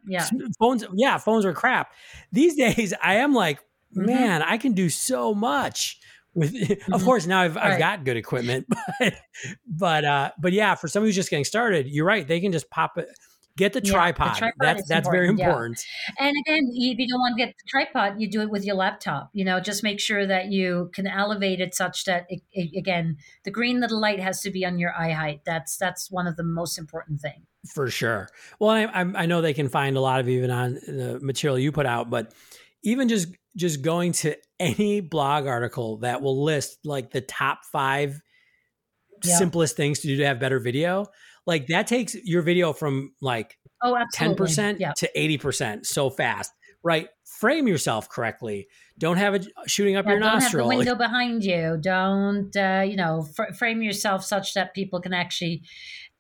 Yeah. 0.06 0.28
Phones, 0.60 0.84
yeah, 0.96 1.18
phones 1.18 1.46
are 1.46 1.54
crap. 1.54 1.94
These 2.32 2.56
days, 2.58 2.94
I 3.02 3.16
am 3.16 3.34
like, 3.34 3.60
mm-hmm. 3.96 4.06
man, 4.06 4.42
I 4.42 4.58
can 4.58 4.74
do 4.74 4.90
so 4.90 5.34
much 5.34 6.00
with 6.34 6.54
mm-hmm. 6.56 6.94
of 6.94 7.04
course 7.04 7.28
now 7.28 7.42
I've, 7.42 7.58
I've 7.58 7.78
got 7.78 8.06
good 8.06 8.16
equipment 8.16 8.66
but 9.00 9.16
but 9.68 10.06
uh 10.06 10.32
but 10.40 10.54
yeah 10.54 10.76
for 10.76 10.88
somebody 10.88 11.10
who's 11.10 11.16
just 11.18 11.30
getting 11.30 11.44
started 11.44 11.88
you're 11.90 12.06
right 12.06 12.26
they 12.26 12.40
can 12.40 12.54
just 12.54 12.70
pop 12.70 12.98
it 12.98 13.10
Get 13.58 13.74
the, 13.74 13.82
yeah, 13.84 13.94
tripod. 13.94 14.36
the 14.36 14.40
tripod. 14.40 14.58
That's 14.60 14.88
that's 14.88 15.10
very 15.10 15.28
important. 15.28 15.80
Yeah. 16.20 16.28
And 16.28 16.36
again, 16.46 16.70
if 16.74 16.98
you 16.98 17.08
don't 17.08 17.20
want 17.20 17.38
to 17.38 17.46
get 17.46 17.56
the 17.56 17.70
tripod, 17.70 18.20
you 18.20 18.30
do 18.30 18.42
it 18.42 18.50
with 18.50 18.66
your 18.66 18.76
laptop. 18.76 19.30
You 19.34 19.46
know, 19.46 19.60
just 19.60 19.84
make 19.84 20.00
sure 20.00 20.26
that 20.26 20.48
you 20.48 20.90
can 20.94 21.06
elevate 21.06 21.60
it 21.60 21.76
such 21.76 22.06
that 22.06 22.26
it, 22.30 22.42
it, 22.54 22.78
again, 22.78 23.18
the 23.44 23.52
green 23.52 23.82
little 23.82 24.00
light 24.00 24.20
has 24.20 24.42
to 24.42 24.52
be 24.52 24.66
on 24.66 24.80
your 24.80 24.94
eye 24.98 25.12
height. 25.12 25.42
That's 25.46 25.78
that's 25.78 26.10
one 26.10 26.28
of 26.28 26.38
the 26.38 26.44
most 26.44 26.78
important 26.78 27.20
things. 27.20 27.46
For 27.68 27.90
sure. 27.90 28.30
Well, 28.60 28.72
I, 28.72 28.86
I 28.94 29.26
know 29.26 29.42
they 29.42 29.54
can 29.54 29.70
find 29.70 29.96
a 29.96 30.02
lot 30.02 30.20
of 30.20 30.30
even 30.30 30.50
on 30.50 30.74
the 30.74 31.20
material 31.22 31.60
you 31.60 31.72
put 31.72 31.86
out, 31.86 32.10
but 32.10 32.34
even 32.84 33.08
just 33.08 33.28
just 33.56 33.82
going 33.82 34.14
to 34.14 34.36
any 34.60 35.02
blog 35.02 35.46
article 35.46 35.98
that 35.98 36.22
will 36.22 36.44
list 36.44 36.80
like 36.86 37.12
the 37.12 37.22
top 37.22 37.66
five 37.66 38.22
yeah. 39.24 39.38
simplest 39.38 39.76
things 39.76 40.00
to 40.00 40.08
do 40.08 40.18
to 40.18 40.26
have 40.26 40.40
better 40.40 40.60
video 40.60 41.06
like 41.46 41.68
that 41.68 41.88
takes 41.88 42.16
your 42.24 42.42
video 42.42 42.74
from 42.74 43.14
like 43.22 43.58
oh, 43.84 43.98
10% 44.16 44.80
yeah. 44.80 44.94
to 44.98 45.10
80% 45.16 45.86
so 45.86 46.10
fast, 46.10 46.52
right? 46.84 47.08
Frame 47.40 47.68
yourself 47.68 48.10
correctly. 48.10 48.68
Don't 48.98 49.18
have 49.18 49.34
it 49.34 49.48
shooting 49.68 49.96
up 49.96 50.06
yeah, 50.06 50.12
your 50.12 50.20
don't 50.20 50.34
nostril. 50.34 50.70
Have 50.70 50.72
the 50.72 50.78
window 50.78 50.96
behind 50.96 51.44
you. 51.44 51.78
Don't, 51.82 52.56
uh, 52.56 52.84
you 52.88 52.96
know, 52.96 53.28
fr- 53.36 53.54
frame 53.58 53.82
yourself 53.82 54.24
such 54.24 54.54
that 54.54 54.76
people 54.76 55.02
can 55.02 55.14
actually 55.14 55.64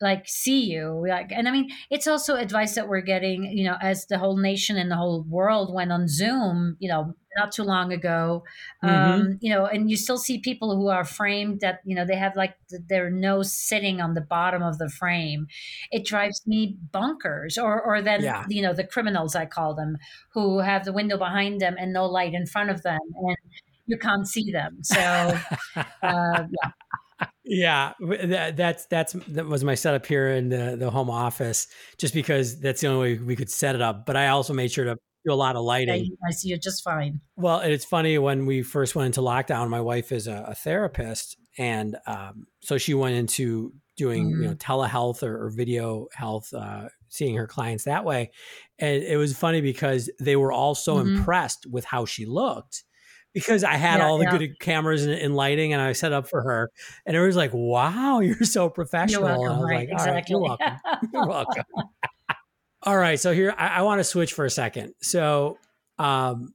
like 0.02 0.28
see 0.28 0.64
you 0.64 1.06
like 1.08 1.32
and 1.32 1.48
i 1.48 1.52
mean 1.52 1.70
it's 1.92 2.08
also 2.08 2.36
advice 2.36 2.74
that 2.74 2.88
we're 2.88 3.02
getting 3.02 3.44
you 3.44 3.64
know 3.64 3.78
as 3.82 4.08
the 4.08 4.18
whole 4.18 4.36
nation 4.36 4.76
and 4.76 4.90
the 4.90 4.96
whole 4.96 5.24
world 5.30 5.72
went 5.74 5.92
on 5.92 6.08
zoom 6.08 6.76
you 6.80 6.90
know 6.90 7.14
not 7.38 7.52
too 7.52 7.64
long 7.64 7.92
ago 7.92 8.44
mm-hmm. 8.84 8.94
um 8.94 9.38
you 9.42 9.54
know 9.54 9.66
and 9.66 9.90
you 9.90 9.98
still 9.98 10.18
see 10.18 10.40
people 10.40 10.76
who 10.76 10.88
are 10.88 11.04
framed 11.04 11.60
that 11.62 11.80
you 11.86 11.96
know 11.96 12.06
they 12.06 12.16
have 12.16 12.36
like 12.36 12.56
their 12.90 13.10
nose 13.10 13.52
sitting 13.52 14.02
on 14.02 14.14
the 14.14 14.22
bottom 14.22 14.62
of 14.62 14.78
the 14.78 14.90
frame 14.90 15.48
it 15.92 16.06
drives 16.06 16.42
me 16.46 16.78
bonkers 16.94 17.62
or 17.62 17.82
or 17.82 18.02
then 18.02 18.24
yeah. 18.24 18.46
you 18.50 18.62
know 18.62 18.74
the 18.74 18.84
criminals 18.84 19.36
i 19.36 19.46
call 19.46 19.74
them 19.74 19.98
who 20.34 20.60
have 20.60 20.86
the 20.86 20.94
window 20.94 21.18
behind 21.18 21.60
them 21.60 21.76
and 21.80 21.94
no 21.94 22.06
light 22.06 22.34
in 22.34 22.46
front 22.46 22.70
of 22.70 22.82
them 22.84 23.00
and 23.16 23.38
you 23.86 23.98
can't 23.98 24.28
see 24.28 24.52
them 24.52 24.78
so 24.84 25.00
uh, 25.76 25.84
yeah 26.04 26.72
yeah, 27.44 27.94
that, 28.00 28.56
that's 28.56 28.86
that's 28.86 29.14
that 29.30 29.46
was 29.46 29.64
my 29.64 29.76
setup 29.76 30.06
here 30.06 30.30
in 30.30 30.50
the 30.50 30.76
the 30.78 30.90
home 30.90 31.10
office, 31.10 31.68
just 31.98 32.14
because 32.14 32.60
that's 32.60 32.82
the 32.82 32.88
only 32.88 33.16
way 33.16 33.22
we 33.22 33.36
could 33.36 33.50
set 33.50 33.76
it 33.76 33.82
up. 33.82 34.06
But 34.06 34.16
I 34.16 34.28
also 34.30 34.54
made 34.54 34.72
sure 34.72 34.86
to 34.86 34.98
do 35.26 35.32
a 35.32 35.36
lot 35.36 35.56
of 35.56 35.64
lighting. 35.64 36.06
Yeah, 36.06 36.28
I 36.28 36.32
see 36.32 36.50
you 36.50 36.58
just 36.58 36.84
fine. 36.84 37.22
Well, 37.36 37.60
it's 37.60 37.86
funny 37.86 38.18
when 38.18 38.46
we 38.46 38.62
first 38.64 38.96
went 38.96 39.08
into 39.08 39.22
lockdown. 39.22 39.70
My 39.70 39.82
wife 39.82 40.12
is 40.12 40.28
a, 40.28 40.46
a 40.50 40.56
therapist, 40.56 41.38
and 41.58 41.98
um, 42.08 42.48
so 42.62 42.78
she 42.78 42.94
went 42.94 43.16
into 43.16 43.74
doing 43.98 44.26
mm-hmm. 44.26 44.42
you 44.42 44.48
know 44.50 44.56
mm-hmm. 44.56 44.72
telehealth 44.72 45.24
or, 45.24 45.46
or 45.46 45.50
video 45.50 46.08
health, 46.14 46.54
uh, 46.54 46.90
seeing 47.10 47.36
her 47.36 47.48
clients 47.48 47.84
that 47.84 48.06
way. 48.06 48.32
And 48.80 49.04
it 49.04 49.18
was 49.18 49.38
funny 49.38 49.62
because 49.62 50.10
they 50.20 50.36
were 50.36 50.52
all 50.52 50.76
so 50.76 50.96
mm-hmm. 50.96 51.18
impressed 51.18 51.68
with 51.70 51.86
how 51.86 52.06
she 52.06 52.26
looked 52.26 52.84
because 53.34 53.64
I 53.64 53.76
had 53.76 54.00
yeah, 54.00 54.08
all 54.08 54.18
the 54.18 54.26
yeah. 54.26 54.38
good 54.38 54.60
cameras 54.60 55.06
and, 55.06 55.14
and, 55.14 55.36
lighting 55.36 55.74
and 55.74 55.82
I 55.82 55.94
set 55.94 56.12
up 56.12 56.28
for 56.28 56.42
her. 56.42 56.70
And 57.06 57.16
it 57.16 57.22
was 57.22 57.36
like, 57.36 57.52
wow, 57.54 58.20
you're 58.22 58.44
so 58.44 58.70
professional. 58.70 59.28
You're 59.28 59.40
welcome, 59.40 59.64
right, 59.64 59.90
like, 59.90 59.90
exactly. 59.90 60.34
you're 60.34 60.42
welcome. 60.42 60.78
you're 61.14 61.28
welcome. 61.28 61.64
All 62.84 62.98
right. 62.98 63.20
So 63.20 63.34
here, 63.34 63.54
I, 63.58 63.68
I 63.68 63.82
want 63.84 64.00
to 64.00 64.04
switch 64.04 64.34
for 64.34 64.46
a 64.46 64.50
second. 64.50 64.94
So, 65.02 65.58
um, 66.00 66.54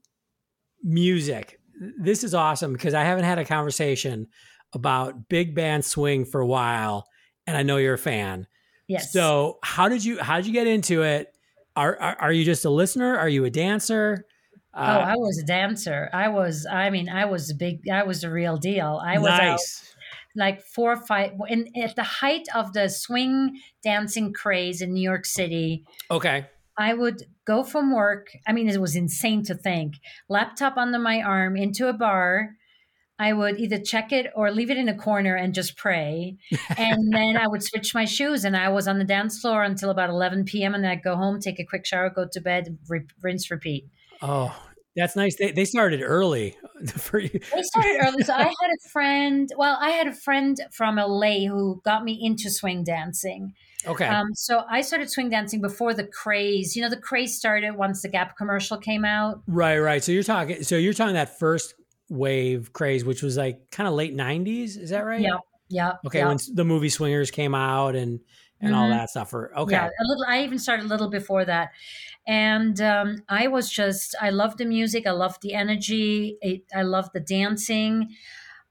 music. 0.83 1.59
This 1.99 2.25
is 2.25 2.35
awesome 2.35 2.73
because 2.73 2.95
I 2.95 3.05
haven't 3.05 3.25
had 3.25 3.39
a 3.39 3.45
conversation 3.45 4.29
about 4.73 5.29
big 5.29 5.55
band 5.55 5.85
swing 5.85 6.25
for 6.25 6.41
a 6.41 6.47
while, 6.47 7.07
and 7.47 7.57
I 7.57 7.63
know 7.63 7.77
you're 7.77 7.95
a 7.95 7.99
fan. 7.99 8.47
Yes. 8.89 9.13
So 9.13 9.59
how 9.63 9.89
did 9.89 10.05
you 10.05 10.19
how 10.19 10.37
did 10.37 10.47
you 10.47 10.53
get 10.53 10.67
into 10.67 11.03
it? 11.03 11.33
Are 11.75 11.97
are, 12.01 12.17
are 12.21 12.33
you 12.33 12.45
just 12.45 12.65
a 12.65 12.71
listener? 12.71 13.17
Are 13.17 13.29
you 13.29 13.45
a 13.45 13.51
dancer? 13.51 14.27
Uh, 14.73 14.99
oh, 14.99 15.11
I 15.11 15.17
was 15.17 15.39
a 15.39 15.47
dancer. 15.47 16.11
I 16.13 16.29
was. 16.29 16.67
I 16.71 16.91
mean, 16.91 17.09
I 17.09 17.25
was 17.25 17.51
a 17.51 17.55
big. 17.55 17.89
I 17.91 18.03
was 18.05 18.25
a 18.25 18.31
real 18.31 18.57
deal. 18.57 19.01
I 19.05 19.19
was 19.19 19.29
nice. 19.29 19.43
out 19.43 19.96
like 20.37 20.63
four 20.63 20.93
or 20.93 20.97
five. 21.07 21.33
And 21.49 21.69
at 21.77 21.97
the 21.97 22.03
height 22.03 22.47
of 22.55 22.73
the 22.73 22.89
swing 22.89 23.61
dancing 23.83 24.33
craze 24.33 24.81
in 24.81 24.93
New 24.93 25.03
York 25.03 25.27
City. 25.27 25.85
Okay. 26.11 26.47
I 26.79 26.93
would 26.93 27.23
go 27.47 27.65
from 27.65 27.95
work. 27.95 28.29
I 28.47 28.53
mean, 28.53 28.69
it 28.69 28.81
was 28.81 28.97
insane 28.97 29.43
to 29.45 29.55
think. 29.55 29.95
Laptop 30.29 30.77
under 30.77 30.99
my 30.99 31.23
arm 31.23 31.57
into 31.57 31.89
a 31.89 31.93
bar 31.93 32.51
I 33.19 33.33
would 33.33 33.59
either 33.59 33.79
check 33.79 34.13
it 34.13 34.31
or 34.35 34.51
leave 34.51 34.71
it 34.71 34.77
in 34.77 34.89
a 34.89 34.97
corner 34.97 35.37
and 35.37 35.55
just 35.55 35.77
pray. 35.77 36.37
And 36.77 37.13
then 37.13 37.37
I 37.37 37.49
would 37.49 37.63
switch 37.63 37.95
my 37.95 38.05
shoes 38.05 38.45
and 38.45 38.57
I 38.57 38.69
was 38.69 38.87
on 38.87 38.99
the 38.99 39.05
dance 39.05 39.41
floor 39.41 39.63
until 39.63 39.91
about 39.91 40.11
11 40.11 40.45
p.m. 40.45 40.75
And 40.75 40.85
then 40.85 40.91
I'd 40.91 41.03
go 41.03 41.17
home, 41.17 41.41
take 41.41 41.59
a 41.59 41.65
quick 41.65 41.87
shower, 41.87 42.11
go 42.11 42.27
to 42.31 42.41
bed, 42.41 42.79
re- 42.89 43.07
rinse, 43.23 43.51
repeat. 43.51 43.89
Oh, 44.21 44.55
that's 44.95 45.17
nice. 45.17 45.37
They, 45.37 45.53
they 45.53 45.65
started 45.65 46.03
early 46.03 46.57
for 46.97 47.19
you. 47.19 47.29
They 47.31 47.63
started 47.63 47.99
early. 48.03 48.23
So 48.23 48.35
I 48.35 48.43
had 48.43 48.71
a 48.71 48.89
friend, 48.91 49.49
well, 49.57 49.79
I 49.81 49.91
had 49.91 50.07
a 50.07 50.15
friend 50.15 50.59
from 50.73 50.97
LA 50.97 51.47
who 51.47 51.81
got 51.85 52.05
me 52.05 52.19
into 52.21 52.51
swing 52.51 52.85
dancing. 52.85 53.55
Okay. 53.87 54.07
Um, 54.07 54.35
so 54.35 54.65
I 54.69 54.81
started 54.81 55.11
swing 55.11 55.31
dancing 55.31 55.61
before 55.61 55.95
the 55.95 56.05
craze. 56.05 56.75
You 56.75 56.83
know, 56.83 56.91
the 56.91 56.97
craze 56.97 57.37
started 57.37 57.77
once 57.77 58.03
the 58.03 58.09
Gap 58.09 58.37
commercial 58.37 58.79
came 58.79 59.05
out. 59.05 59.43
Right, 59.47 59.79
right. 59.79 60.03
So 60.03 60.13
you're 60.13 60.23
talking. 60.23 60.63
So 60.65 60.77
you're 60.77 60.93
talking 60.93 61.15
that 61.15 61.39
first 61.39 61.75
wave 62.09 62.73
craze, 62.73 63.05
which 63.05 63.23
was 63.23 63.37
like 63.37 63.71
kind 63.71 63.89
of 63.89 63.95
late 63.95 64.17
'90s. 64.17 64.77
Is 64.77 64.91
that 64.91 65.05
right? 65.05 65.21
Yeah. 65.21 65.39
Yeah. 65.69 65.93
Okay. 66.07 66.25
When 66.25 66.39
the 66.55 66.65
movie 66.65 66.89
Swingers 66.89 67.31
came 67.31 67.55
out 67.55 67.95
and 67.95 68.21
and 68.61 68.73
mm-hmm. 68.73 68.81
all 68.81 68.89
that 68.89 69.11
stuff. 69.11 69.31
For 69.31 69.57
okay. 69.57 69.75
Yeah. 69.75 69.87
A 69.87 70.05
little. 70.07 70.25
I 70.29 70.45
even 70.45 70.59
started 70.59 70.87
a 70.87 70.89
little 70.89 71.11
before 71.11 71.45
that, 71.45 71.71
and 72.27 72.81
um, 72.81 73.23
I 73.29 73.49
was 73.49 73.71
just. 73.71 74.15
I 74.21 74.31
loved 74.31 74.59
the 74.59 74.65
music. 74.65 75.07
I 75.07 75.13
loved 75.13 75.43
the 75.43 75.55
energy. 75.55 76.39
It, 76.41 76.63
I 76.75 76.83
loved 76.83 77.11
the 77.15 77.21
dancing. 77.21 78.09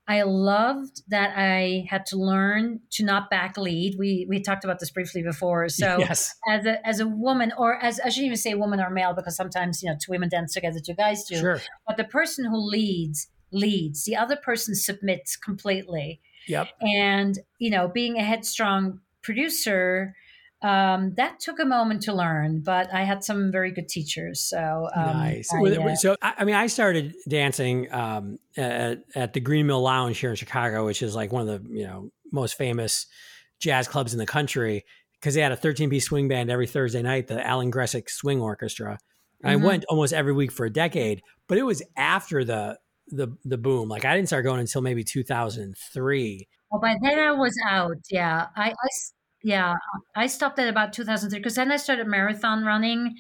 I 0.08 0.22
loved 0.22 1.02
that 1.08 1.34
I 1.36 1.86
had 1.90 2.06
to 2.08 2.18
learn 2.18 2.82
to 2.92 3.04
not 3.04 3.30
back 3.32 3.58
lead. 3.58 3.96
We 3.98 4.28
we 4.30 4.40
talked 4.40 4.64
about 4.64 4.80
this 4.80 4.92
briefly 4.92 5.24
before. 5.24 5.68
So 5.76 5.98
yes. 5.98 6.36
as 6.50 6.66
a 6.66 6.86
as 6.88 7.00
a 7.00 7.08
woman, 7.08 7.52
or 7.58 7.84
as 7.84 8.00
I 8.00 8.10
shouldn't 8.10 8.28
even 8.28 8.38
say 8.38 8.54
woman 8.54 8.80
or 8.80 8.90
male, 8.90 9.14
because 9.14 9.36
sometimes 9.36 9.82
you 9.82 9.90
know 9.90 9.98
two 10.00 10.12
women 10.12 10.30
dance 10.30 10.54
together, 10.54 10.80
two 10.80 10.94
guys 10.94 11.24
do. 11.26 11.38
Sure. 11.38 11.62
But 11.88 11.98
the 11.98 12.04
person 12.04 12.46
who 12.46 12.58
leads 12.58 13.28
leads. 13.52 14.04
The 14.04 14.16
other 14.16 14.36
person 14.36 14.76
submits 14.76 15.36
completely. 15.36 16.22
Yep. 16.48 16.68
And 16.82 17.40
you 17.58 17.72
know, 17.72 17.88
being 17.88 18.18
a 18.18 18.24
headstrong 18.24 19.00
producer, 19.24 20.16
um, 20.66 21.14
that 21.16 21.40
took 21.40 21.60
a 21.60 21.66
moment 21.66 22.02
to 22.04 22.14
learn, 22.14 22.62
but 22.62 22.92
I 22.92 23.04
had 23.04 23.24
some 23.24 23.52
very 23.52 23.70
good 23.72 23.88
teachers. 23.88 24.42
So 24.42 24.90
um, 24.96 25.18
nice. 25.18 25.48
I, 25.54 25.60
uh, 25.60 25.96
so 25.96 26.16
I, 26.24 26.44
mean, 26.44 26.56
I 26.56 26.66
started 26.66 27.14
dancing 27.30 27.94
um, 27.94 28.40
at, 28.58 29.04
at, 29.14 29.34
the 29.34 29.42
Green 29.42 29.68
Mill 29.68 29.84
Lounge 29.84 30.18
here 30.18 30.32
in 30.32 30.36
Chicago, 30.36 30.84
which 30.84 31.04
is 31.04 31.16
like 31.16 31.32
one 31.32 31.48
of 31.48 31.64
the 31.64 31.70
you 31.70 31.86
know 31.86 32.10
most 32.32 32.58
famous 32.58 33.06
jazz 33.60 33.88
clubs 33.88 34.14
in 34.14 34.18
the 34.18 34.26
country, 34.26 34.84
because 35.20 35.36
they 35.36 35.42
had 35.42 35.52
a 35.52 35.56
13 35.56 35.92
piece 35.92 36.06
swing 36.06 36.28
band 36.28 36.50
every 36.50 36.66
Thursday 36.66 37.04
night, 37.04 37.28
the 37.28 37.46
Alan 37.46 37.72
Gresik 37.72 38.10
Swing 38.10 38.42
Orchestra. 38.42 38.98
Mm-hmm. 39.44 39.48
I 39.48 39.56
went 39.58 39.86
almost 39.88 40.14
every 40.14 40.34
week 40.34 40.52
for 40.52 40.66
a 40.66 40.74
decade, 40.74 41.22
but 41.48 41.60
it 41.60 41.64
was 41.64 41.84
after 41.96 42.44
the 42.44 42.80
the 43.10 43.28
the 43.44 43.60
boom. 43.60 43.88
Like 43.88 44.04
I 44.04 44.16
didn't 44.16 44.30
start 44.30 44.44
going 44.44 44.62
until 44.62 44.82
maybe 44.82 45.04
2003. 45.04 46.48
Well, 46.72 46.82
by 46.82 46.96
then 47.04 47.20
I 47.20 47.34
was 47.34 47.56
out. 47.70 47.98
Yeah, 48.10 48.48
I, 48.58 48.72
I 48.72 48.88
yeah, 49.46 49.76
I 50.16 50.26
stopped 50.26 50.58
at 50.58 50.68
about 50.68 50.92
2003 50.92 51.38
because 51.38 51.54
then 51.54 51.72
I 51.72 51.78
started 51.78 52.08
marathon 52.08 52.66
running, 52.66 53.16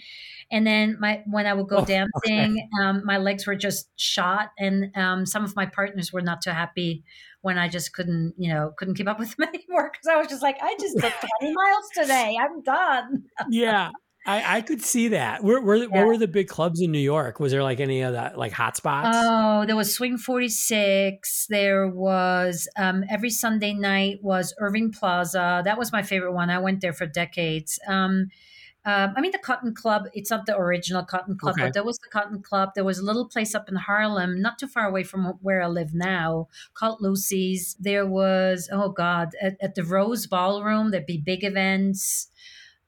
and 0.51 0.65
then 0.65 0.97
my 0.99 1.21
when 1.27 1.45
I 1.45 1.53
would 1.53 1.67
go 1.67 1.77
oh, 1.77 1.85
dancing, 1.85 2.09
okay. 2.57 2.67
um, 2.81 3.03
my 3.05 3.17
legs 3.17 3.45
were 3.45 3.55
just 3.55 3.89
shot, 3.95 4.49
and 4.57 4.91
um, 4.97 5.27
some 5.27 5.43
of 5.43 5.55
my 5.55 5.67
partners 5.67 6.11
were 6.11 6.21
not 6.21 6.41
too 6.41 6.49
happy 6.49 7.03
when 7.41 7.59
I 7.59 7.67
just 7.67 7.93
couldn't, 7.93 8.33
you 8.39 8.51
know, 8.51 8.73
couldn't 8.75 8.95
keep 8.95 9.07
up 9.07 9.19
with 9.19 9.35
them 9.35 9.47
anymore 9.53 9.91
because 9.91 10.07
I 10.07 10.17
was 10.17 10.27
just 10.27 10.41
like, 10.41 10.57
I 10.63 10.75
just 10.79 10.97
did 10.97 11.13
20 11.41 11.53
miles 11.53 11.89
today, 11.93 12.35
I'm 12.41 12.63
done. 12.63 13.25
yeah, 13.51 13.91
I, 14.25 14.57
I 14.57 14.61
could 14.61 14.81
see 14.81 15.09
that. 15.09 15.43
Where, 15.43 15.61
where 15.61 15.77
yeah. 15.77 15.85
what 15.87 16.07
were 16.07 16.17
the 16.17 16.27
big 16.27 16.47
clubs 16.47 16.81
in 16.81 16.91
New 16.91 16.99
York? 16.99 17.39
Was 17.39 17.51
there 17.51 17.61
like 17.61 17.79
any 17.79 18.01
of 18.01 18.13
that 18.13 18.37
like 18.37 18.51
hot 18.51 18.75
spots? 18.75 19.15
Oh, 19.21 19.65
there 19.65 19.75
was 19.75 19.93
Swing 19.93 20.17
46. 20.17 21.47
There 21.49 21.87
was 21.87 22.67
um, 22.77 23.03
every 23.09 23.29
Sunday 23.29 23.73
night 23.73 24.19
was 24.23 24.53
Irving 24.59 24.91
Plaza. 24.91 25.61
That 25.63 25.77
was 25.77 25.91
my 25.91 26.01
favorite 26.01 26.33
one. 26.33 26.49
I 26.49 26.57
went 26.57 26.81
there 26.81 26.93
for 26.93 27.05
decades. 27.05 27.79
Um, 27.87 28.29
um, 28.87 29.13
I 29.17 29.21
mean, 29.21 29.31
the 29.31 29.39
Cotton 29.39 29.73
Club, 29.73 30.03
it's 30.13 30.29
not 30.29 30.45
the 30.45 30.55
original 30.55 31.03
Cotton 31.03 31.37
Club, 31.37 31.55
okay. 31.55 31.65
but 31.65 31.73
there 31.73 31.83
was 31.83 31.97
the 31.97 32.09
Cotton 32.09 32.43
Club. 32.43 32.69
There 32.75 32.83
was 32.83 32.99
a 32.99 33.03
little 33.03 33.27
place 33.27 33.55
up 33.55 33.67
in 33.67 33.75
Harlem, 33.75 34.39
not 34.39 34.59
too 34.59 34.67
far 34.67 34.87
away 34.87 35.01
from 35.01 35.25
where 35.41 35.63
I 35.63 35.67
live 35.67 35.95
now, 35.95 36.49
called 36.75 37.01
Lucy's. 37.01 37.75
There 37.79 38.05
was, 38.05 38.69
oh 38.71 38.89
God, 38.89 39.29
at, 39.41 39.57
at 39.59 39.73
the 39.73 39.83
Rose 39.83 40.27
Ballroom, 40.27 40.91
there'd 40.91 41.07
be 41.07 41.17
big 41.17 41.43
events. 41.43 42.27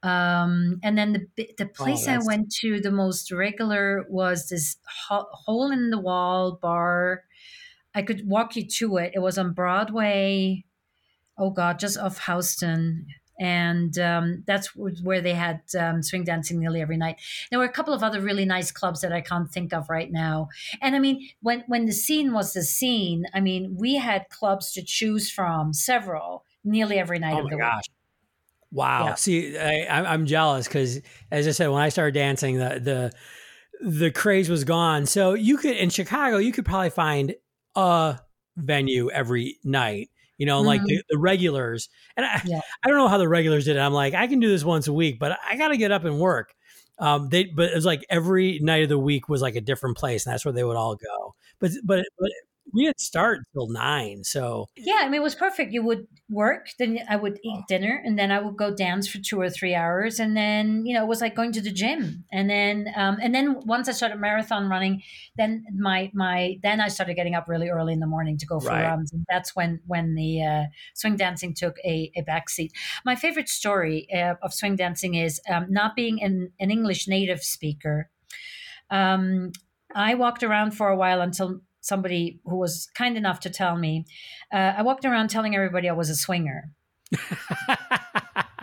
Um, 0.03 0.79
and 0.83 0.97
then 0.97 1.13
the 1.13 1.49
the 1.57 1.65
oh, 1.65 1.73
place 1.73 2.07
oh, 2.07 2.13
I 2.13 2.17
went 2.19 2.51
to 2.61 2.79
the 2.79 2.91
most 2.91 3.31
regular 3.31 4.05
was 4.09 4.49
this 4.49 4.77
ho- 5.07 5.27
hole 5.31 5.71
in 5.71 5.89
the 5.89 5.99
wall 5.99 6.59
bar. 6.61 7.23
I 7.95 8.03
could 8.03 8.27
walk 8.27 8.55
you 8.55 8.67
to 8.77 8.97
it. 8.97 9.13
It 9.15 9.19
was 9.19 9.37
on 9.37 9.53
Broadway. 9.53 10.65
Oh 11.37 11.49
God, 11.49 11.79
just 11.79 11.97
off 11.97 12.25
Houston, 12.25 13.07
and 13.39 13.97
um, 13.97 14.43
that's 14.45 14.75
where 14.75 15.21
they 15.21 15.33
had 15.33 15.61
um, 15.77 16.03
swing 16.03 16.23
dancing 16.23 16.59
nearly 16.59 16.81
every 16.81 16.97
night. 16.97 17.19
There 17.49 17.59
were 17.59 17.65
a 17.65 17.71
couple 17.71 17.93
of 17.93 18.03
other 18.03 18.21
really 18.21 18.45
nice 18.45 18.71
clubs 18.71 19.01
that 19.01 19.13
I 19.13 19.21
can't 19.21 19.51
think 19.51 19.73
of 19.73 19.89
right 19.89 20.11
now. 20.11 20.49
And 20.81 20.95
I 20.95 20.99
mean, 20.99 21.27
when 21.41 21.63
when 21.67 21.85
the 21.85 21.91
scene 21.91 22.33
was 22.33 22.53
the 22.53 22.63
scene, 22.63 23.25
I 23.33 23.39
mean, 23.39 23.75
we 23.79 23.95
had 23.95 24.29
clubs 24.29 24.71
to 24.73 24.83
choose 24.83 25.31
from, 25.31 25.73
several 25.73 26.43
nearly 26.63 26.99
every 26.99 27.19
night 27.19 27.35
oh 27.35 27.45
of 27.45 27.49
the 27.49 27.57
gosh. 27.57 27.83
week. 27.87 27.96
Wow. 28.77 29.05
Yeah. 29.07 29.15
See, 29.15 29.57
I, 29.57 30.13
am 30.13 30.27
jealous 30.27 30.67
because, 30.67 31.01
as 31.31 31.47
I 31.47 31.51
said, 31.51 31.69
when 31.69 31.81
I 31.81 31.89
started 31.89 32.13
dancing, 32.13 32.59
the 32.59 33.11
the 33.81 33.89
the 33.89 34.11
craze 34.11 34.51
was 34.51 34.65
gone. 34.65 35.07
So 35.07 35.33
you 35.33 35.57
could 35.57 35.75
in 35.75 35.89
Chicago, 35.89 36.37
you 36.37 36.51
could 36.51 36.63
probably 36.63 36.91
find 36.91 37.33
a 37.75 38.19
venue 38.55 39.09
every 39.09 39.57
night. 39.63 40.11
You 40.37 40.45
know, 40.45 40.59
mm-hmm. 40.59 40.67
like 40.67 40.83
the, 40.83 41.01
the, 41.09 41.17
regulars. 41.17 41.89
And 42.15 42.23
I, 42.23 42.39
yeah. 42.45 42.61
I 42.85 42.87
don't 42.87 42.99
know 42.99 43.07
how 43.07 43.17
the 43.17 43.27
regulars 43.27 43.65
did 43.65 43.77
it. 43.77 43.79
I'm 43.79 43.93
like, 43.93 44.13
I 44.13 44.27
can 44.27 44.39
do 44.39 44.47
this 44.47 44.63
once 44.63 44.87
a 44.87 44.93
week, 44.93 45.17
but 45.17 45.39
I 45.49 45.57
got 45.57 45.69
to 45.69 45.77
get 45.77 45.91
up 45.91 46.05
and 46.05 46.19
work. 46.19 46.53
Um, 46.99 47.29
they, 47.29 47.45
but 47.45 47.71
it 47.71 47.75
was 47.75 47.85
like 47.85 48.05
every 48.11 48.59
night 48.59 48.83
of 48.83 48.89
the 48.89 48.99
week 48.99 49.27
was 49.27 49.41
like 49.41 49.55
a 49.55 49.61
different 49.61 49.97
place, 49.97 50.27
and 50.27 50.33
that's 50.33 50.45
where 50.45 50.51
they 50.51 50.63
would 50.63 50.77
all 50.77 50.95
go. 50.95 51.33
But, 51.59 51.71
but, 51.83 52.05
but 52.19 52.29
we 52.73 52.85
didn't 52.85 52.99
start 52.99 53.39
until 53.39 53.67
nine. 53.69 54.23
So 54.23 54.67
yeah, 54.75 54.99
I 55.01 55.05
mean, 55.05 55.21
it 55.21 55.23
was 55.23 55.35
perfect. 55.35 55.71
You 55.71 55.83
would 55.83 56.07
work, 56.29 56.69
then 56.77 56.99
I 57.09 57.15
would 57.15 57.39
eat 57.43 57.63
dinner, 57.67 58.01
and 58.03 58.17
then 58.19 58.31
I 58.31 58.39
would 58.39 58.57
go 58.57 58.73
dance 58.73 59.07
for 59.07 59.19
two 59.19 59.39
or 59.39 59.49
three 59.49 59.73
hours, 59.73 60.19
and 60.19 60.35
then 60.35 60.85
you 60.85 60.93
know 60.93 61.03
it 61.03 61.07
was 61.07 61.21
like 61.21 61.35
going 61.35 61.51
to 61.53 61.61
the 61.61 61.71
gym. 61.71 62.25
And 62.31 62.49
then 62.49 62.91
um, 62.95 63.17
and 63.21 63.33
then 63.33 63.61
once 63.65 63.87
I 63.87 63.93
started 63.93 64.19
marathon 64.19 64.69
running, 64.69 65.01
then 65.37 65.65
my 65.77 66.11
my 66.13 66.59
then 66.61 66.81
I 66.81 66.89
started 66.89 67.15
getting 67.15 67.35
up 67.35 67.47
really 67.47 67.69
early 67.69 67.93
in 67.93 67.99
the 67.99 68.07
morning 68.07 68.37
to 68.37 68.45
go 68.45 68.59
for 68.59 68.69
right. 68.69 68.83
runs, 68.83 69.13
and 69.13 69.25
that's 69.29 69.55
when 69.55 69.79
when 69.87 70.15
the 70.15 70.43
uh, 70.43 70.63
swing 70.93 71.15
dancing 71.15 71.53
took 71.53 71.77
a 71.85 72.11
a 72.15 72.23
backseat. 72.23 72.71
My 73.05 73.15
favorite 73.15 73.49
story 73.49 74.07
uh, 74.13 74.35
of 74.41 74.53
swing 74.53 74.75
dancing 74.75 75.15
is 75.15 75.39
um, 75.49 75.67
not 75.69 75.95
being 75.95 76.21
an, 76.21 76.51
an 76.59 76.71
English 76.71 77.07
native 77.07 77.43
speaker. 77.43 78.09
Um, 78.89 79.51
I 79.95 80.15
walked 80.15 80.43
around 80.43 80.71
for 80.71 80.89
a 80.89 80.95
while 80.95 81.21
until 81.21 81.61
somebody 81.87 82.39
who 82.45 82.57
was 82.57 82.87
kind 82.95 83.17
enough 83.17 83.39
to 83.41 83.49
tell 83.49 83.77
me. 83.77 84.05
Uh, 84.53 84.73
I 84.77 84.81
walked 84.83 85.05
around 85.05 85.29
telling 85.29 85.55
everybody 85.55 85.89
I 85.89 85.93
was 85.93 86.09
a 86.09 86.15
swinger. 86.15 86.71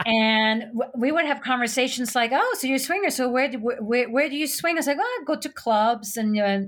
and 0.07 0.65
we 0.99 1.13
would 1.13 1.25
have 1.25 1.41
conversations 1.41 2.15
like, 2.15 2.31
"Oh, 2.35 2.57
so 2.59 2.67
you're 2.67 2.77
a 2.77 2.81
swinger? 2.81 3.11
So 3.11 3.29
where 3.29 3.49
do 3.49 3.59
where, 3.59 4.11
where 4.11 4.29
do 4.29 4.37
you 4.37 4.47
swing?" 4.47 4.77
I 4.77 4.81
was 4.81 4.87
like, 4.87 4.99
"Well, 4.99 5.07
I 5.07 5.23
go 5.27 5.37
to 5.37 5.49
clubs, 5.49 6.17
and 6.17 6.39
uh, 6.39 6.59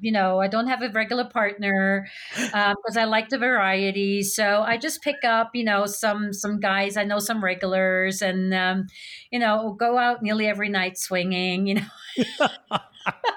you 0.00 0.12
know, 0.12 0.40
I 0.40 0.48
don't 0.48 0.66
have 0.66 0.82
a 0.82 0.88
regular 0.90 1.24
partner 1.24 2.08
because 2.34 2.52
um, 2.96 2.98
I 2.98 3.04
like 3.04 3.28
the 3.28 3.38
variety. 3.38 4.22
So 4.22 4.62
I 4.62 4.76
just 4.76 5.02
pick 5.02 5.24
up, 5.24 5.50
you 5.54 5.64
know, 5.64 5.86
some 5.86 6.32
some 6.32 6.58
guys. 6.58 6.96
I 6.96 7.04
know 7.04 7.18
some 7.18 7.44
regulars, 7.44 8.22
and 8.22 8.52
um, 8.54 8.86
you 9.30 9.38
know, 9.38 9.76
go 9.78 9.98
out 9.98 10.22
nearly 10.22 10.46
every 10.46 10.68
night 10.68 10.98
swinging. 10.98 11.66
You 11.66 11.74
know." 11.76 12.78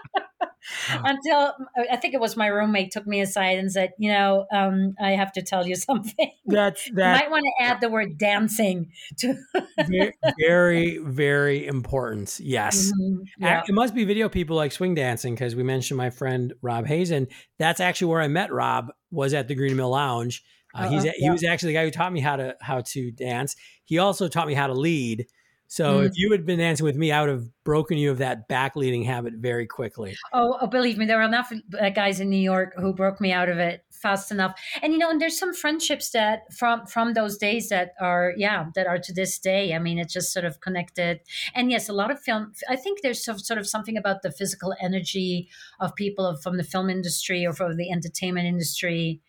until 0.89 1.53
I 1.91 1.97
think 1.97 2.13
it 2.13 2.19
was 2.19 2.37
my 2.37 2.47
roommate 2.47 2.91
took 2.91 3.05
me 3.05 3.21
aside 3.21 3.59
and 3.59 3.71
said, 3.71 3.91
"You 3.97 4.11
know, 4.11 4.45
um, 4.53 4.95
I 5.01 5.11
have 5.11 5.31
to 5.33 5.41
tell 5.41 5.67
you 5.67 5.75
something. 5.75 6.31
That's 6.45 6.89
that. 6.93 7.15
You 7.15 7.23
might 7.23 7.31
want 7.31 7.45
to 7.45 7.65
add 7.65 7.81
the 7.81 7.89
word 7.89 8.17
dancing 8.17 8.91
to 9.19 9.35
very, 10.39 10.97
very 10.99 11.65
important. 11.67 12.39
Yes, 12.39 12.91
mm-hmm. 12.91 13.23
yeah. 13.39 13.63
it 13.67 13.73
must 13.73 13.93
be 13.93 14.05
video 14.05 14.29
people 14.29 14.55
like 14.55 14.71
swing 14.71 14.95
dancing 14.95 15.33
because 15.33 15.55
we 15.55 15.63
mentioned 15.63 15.97
my 15.97 16.09
friend 16.09 16.53
Rob 16.61 16.87
Hazen. 16.87 17.27
That's 17.59 17.79
actually 17.79 18.07
where 18.07 18.21
I 18.21 18.27
met 18.27 18.51
Rob. 18.51 18.91
Was 19.11 19.33
at 19.33 19.47
the 19.47 19.55
Green 19.55 19.75
Mill 19.75 19.91
Lounge. 19.91 20.43
Uh, 20.73 20.89
he's 20.89 21.05
uh, 21.05 21.11
he 21.15 21.29
was 21.29 21.43
actually 21.43 21.73
the 21.73 21.79
guy 21.79 21.85
who 21.85 21.91
taught 21.91 22.11
me 22.11 22.19
how 22.19 22.35
to 22.35 22.55
how 22.59 22.81
to 22.81 23.11
dance. 23.11 23.55
He 23.85 23.99
also 23.99 24.27
taught 24.27 24.47
me 24.47 24.55
how 24.55 24.67
to 24.67 24.73
lead. 24.73 25.27
So 25.73 26.01
mm. 26.01 26.05
if 26.05 26.11
you 26.15 26.31
had 26.31 26.45
been 26.45 26.59
dancing 26.59 26.83
with 26.83 26.95
me, 26.95 27.11
I 27.11 27.21
would 27.21 27.31
have 27.31 27.47
broken 27.63 27.97
you 27.97 28.11
of 28.11 28.19
that 28.19 28.47
back 28.47 28.75
leading 28.75 29.01
habit 29.01 29.33
very 29.37 29.65
quickly. 29.65 30.15
Oh, 30.31 30.55
oh, 30.61 30.67
believe 30.67 30.99
me, 30.99 31.07
there 31.07 31.17
were 31.17 31.23
enough 31.23 31.51
uh, 31.81 31.89
guys 31.89 32.19
in 32.19 32.29
New 32.29 32.37
York 32.37 32.75
who 32.77 32.93
broke 32.93 33.19
me 33.19 33.31
out 33.31 33.49
of 33.49 33.57
it 33.57 33.83
fast 33.89 34.31
enough. 34.31 34.53
And 34.83 34.93
you 34.93 34.99
know, 34.99 35.09
and 35.09 35.19
there's 35.19 35.39
some 35.39 35.51
friendships 35.51 36.11
that 36.11 36.41
from 36.53 36.85
from 36.85 37.15
those 37.15 37.39
days 37.39 37.69
that 37.69 37.93
are 37.99 38.35
yeah 38.37 38.67
that 38.75 38.85
are 38.85 38.99
to 38.99 39.11
this 39.11 39.39
day. 39.39 39.73
I 39.73 39.79
mean, 39.79 39.97
it's 39.97 40.13
just 40.13 40.31
sort 40.31 40.45
of 40.45 40.61
connected. 40.61 41.21
And 41.55 41.71
yes, 41.71 41.89
a 41.89 41.93
lot 41.93 42.11
of 42.11 42.21
film. 42.21 42.51
I 42.69 42.75
think 42.75 43.01
there's 43.01 43.25
some, 43.25 43.39
sort 43.39 43.57
of 43.57 43.67
something 43.67 43.97
about 43.97 44.21
the 44.21 44.31
physical 44.31 44.75
energy 44.79 45.49
of 45.79 45.95
people 45.95 46.37
from 46.43 46.57
the 46.57 46.63
film 46.63 46.87
industry 46.87 47.47
or 47.47 47.53
from 47.53 47.77
the 47.77 47.89
entertainment 47.91 48.45
industry 48.45 49.21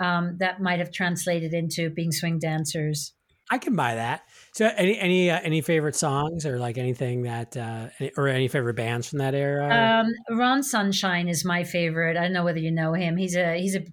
um, 0.00 0.36
that 0.38 0.60
might 0.60 0.80
have 0.80 0.90
translated 0.90 1.54
into 1.54 1.90
being 1.90 2.10
swing 2.10 2.40
dancers. 2.40 3.14
I 3.52 3.58
can 3.58 3.76
buy 3.76 3.96
that. 3.96 4.22
So, 4.52 4.66
any 4.78 4.98
any 4.98 5.30
uh, 5.30 5.38
any 5.42 5.60
favorite 5.60 5.94
songs 5.94 6.46
or 6.46 6.58
like 6.58 6.78
anything 6.78 7.24
that 7.24 7.54
uh, 7.54 7.88
or 8.16 8.28
any 8.28 8.48
favorite 8.48 8.76
bands 8.76 9.10
from 9.10 9.18
that 9.18 9.34
era? 9.34 9.68
Um, 9.68 10.38
Ron 10.38 10.62
Sunshine 10.62 11.28
is 11.28 11.44
my 11.44 11.62
favorite. 11.62 12.16
I 12.16 12.22
don't 12.22 12.32
know 12.32 12.44
whether 12.44 12.58
you 12.58 12.70
know 12.70 12.94
him. 12.94 13.18
He's 13.18 13.36
a 13.36 13.60
he's 13.60 13.76
a 13.76 13.84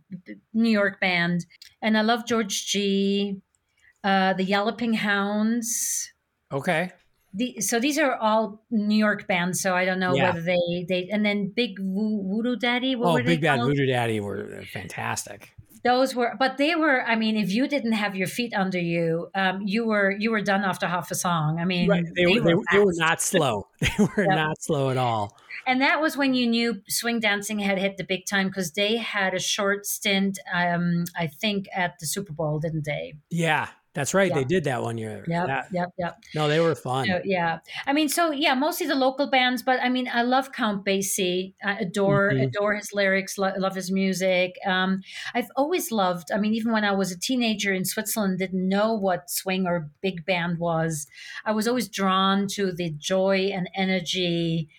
New 0.54 0.70
York 0.70 1.02
band, 1.02 1.46
and 1.82 1.98
I 1.98 2.04
love 2.04 2.26
George 2.26 2.68
Gee 2.68 3.42
Uh, 4.02 4.32
the 4.32 4.46
Yalloping 4.46 4.94
Hounds. 4.94 6.10
Okay. 6.54 6.92
The, 7.34 7.60
so 7.60 7.82
these 7.82 8.00
are 8.00 8.16
all 8.16 8.64
New 8.72 8.98
York 8.98 9.28
bands. 9.28 9.62
So 9.62 9.76
I 9.76 9.84
don't 9.84 10.00
know 10.00 10.16
yeah. 10.16 10.30
whether 10.30 10.42
they 10.42 10.86
they 10.88 11.10
and 11.12 11.26
then 11.26 11.52
Big 11.54 11.80
Voodoo 11.80 12.56
Daddy. 12.56 12.96
oh, 12.96 13.22
Big 13.22 13.42
Bad 13.42 13.60
Voodoo 13.60 13.88
Daddy 13.88 14.22
were 14.22 14.64
fantastic 14.72 15.52
those 15.84 16.16
were 16.16 16.36
but 16.38 16.58
they 16.58 16.76
were 16.76 17.04
i 17.06 17.16
mean 17.16 17.38
if 17.38 17.52
you 17.52 17.68
didn't 17.68 17.94
have 17.94 18.16
your 18.16 18.28
feet 18.28 18.54
under 18.54 18.80
you 18.80 19.30
um, 19.36 19.62
you 19.66 19.86
were 19.86 20.12
you 20.12 20.32
were 20.32 20.42
done 20.42 20.64
after 20.64 20.88
half 20.88 21.12
a 21.12 21.16
song. 21.16 21.60
I 21.60 21.66
mean 21.66 21.90
right. 21.90 22.04
they, 22.16 22.26
they, 22.26 22.34
were, 22.34 22.42
they, 22.42 22.54
were, 22.54 22.64
they, 22.72 22.80
were 22.80 22.94
not 22.96 23.22
slow. 23.22 23.68
They 23.80 23.90
were 24.00 24.24
yep. 24.24 24.36
not 24.36 24.62
slow 24.62 24.90
at 24.90 24.98
all. 24.98 25.36
And 25.66 25.82
that 25.82 26.02
was 26.02 26.18
when 26.18 26.34
you 26.34 26.48
knew 26.48 26.82
swing 26.88 27.20
dancing 27.20 27.60
had 27.60 27.78
hit 27.78 27.98
the 27.98 28.04
big 28.04 28.26
time 28.26 28.48
because 28.48 28.72
they 28.72 28.98
had 28.98 29.34
a 29.34 29.40
short 29.40 29.86
stint 29.86 30.40
um, 30.54 31.06
i 31.18 31.28
think 31.28 31.68
at 31.76 32.00
the 32.00 32.06
super 32.06 32.34
bowl 32.34 32.60
didn't 32.60 32.86
they? 32.86 33.14
Yeah 33.30 33.70
that's 33.94 34.14
right. 34.14 34.30
Yep. 34.30 34.38
They 34.38 34.44
did 34.44 34.64
that 34.66 34.84
one 34.84 34.98
year. 34.98 35.26
Yep, 35.28 35.48
yeah. 35.48 35.64
yep, 35.72 35.90
yep. 35.98 36.18
No, 36.36 36.48
they 36.48 36.60
were 36.60 36.76
fun. 36.76 37.08
So, 37.08 37.22
yeah. 37.26 37.60
I 37.88 37.94
mean, 37.94 38.08
so 38.08 38.32
yeah, 38.32 38.54
mostly 38.54 38.86
the 38.86 38.96
local 38.96 39.28
bands, 39.28 39.64
but 39.64 39.80
I 39.82 39.90
mean, 39.90 40.08
I 40.14 40.22
love 40.22 40.52
Count 40.52 40.86
Basie. 40.86 41.54
I 41.64 41.74
adore 41.74 42.32
mm-hmm. 42.32 42.44
adore 42.44 42.76
his 42.76 42.94
lyrics. 42.94 43.38
Lo- 43.38 43.54
love 43.58 43.76
his 43.76 43.92
music. 43.92 44.56
Um, 44.66 45.02
I've 45.34 45.50
always 45.56 45.92
loved. 45.92 46.32
I 46.32 46.38
mean, 46.38 46.54
even 46.54 46.72
when 46.72 46.86
I 46.86 46.92
was 46.92 47.12
a 47.12 47.20
teenager 47.20 47.74
in 47.74 47.84
Switzerland, 47.84 48.38
didn't 48.38 48.68
know 48.68 48.94
what 48.94 49.30
swing 49.30 49.66
or 49.66 49.90
big 50.02 50.24
band 50.24 50.60
was. 50.60 51.08
I 51.44 51.52
was 51.52 51.68
always 51.68 51.88
drawn 51.88 52.48
to 52.50 52.72
the 52.72 52.92
joy 52.92 53.50
and 53.54 53.70
energy 53.76 54.70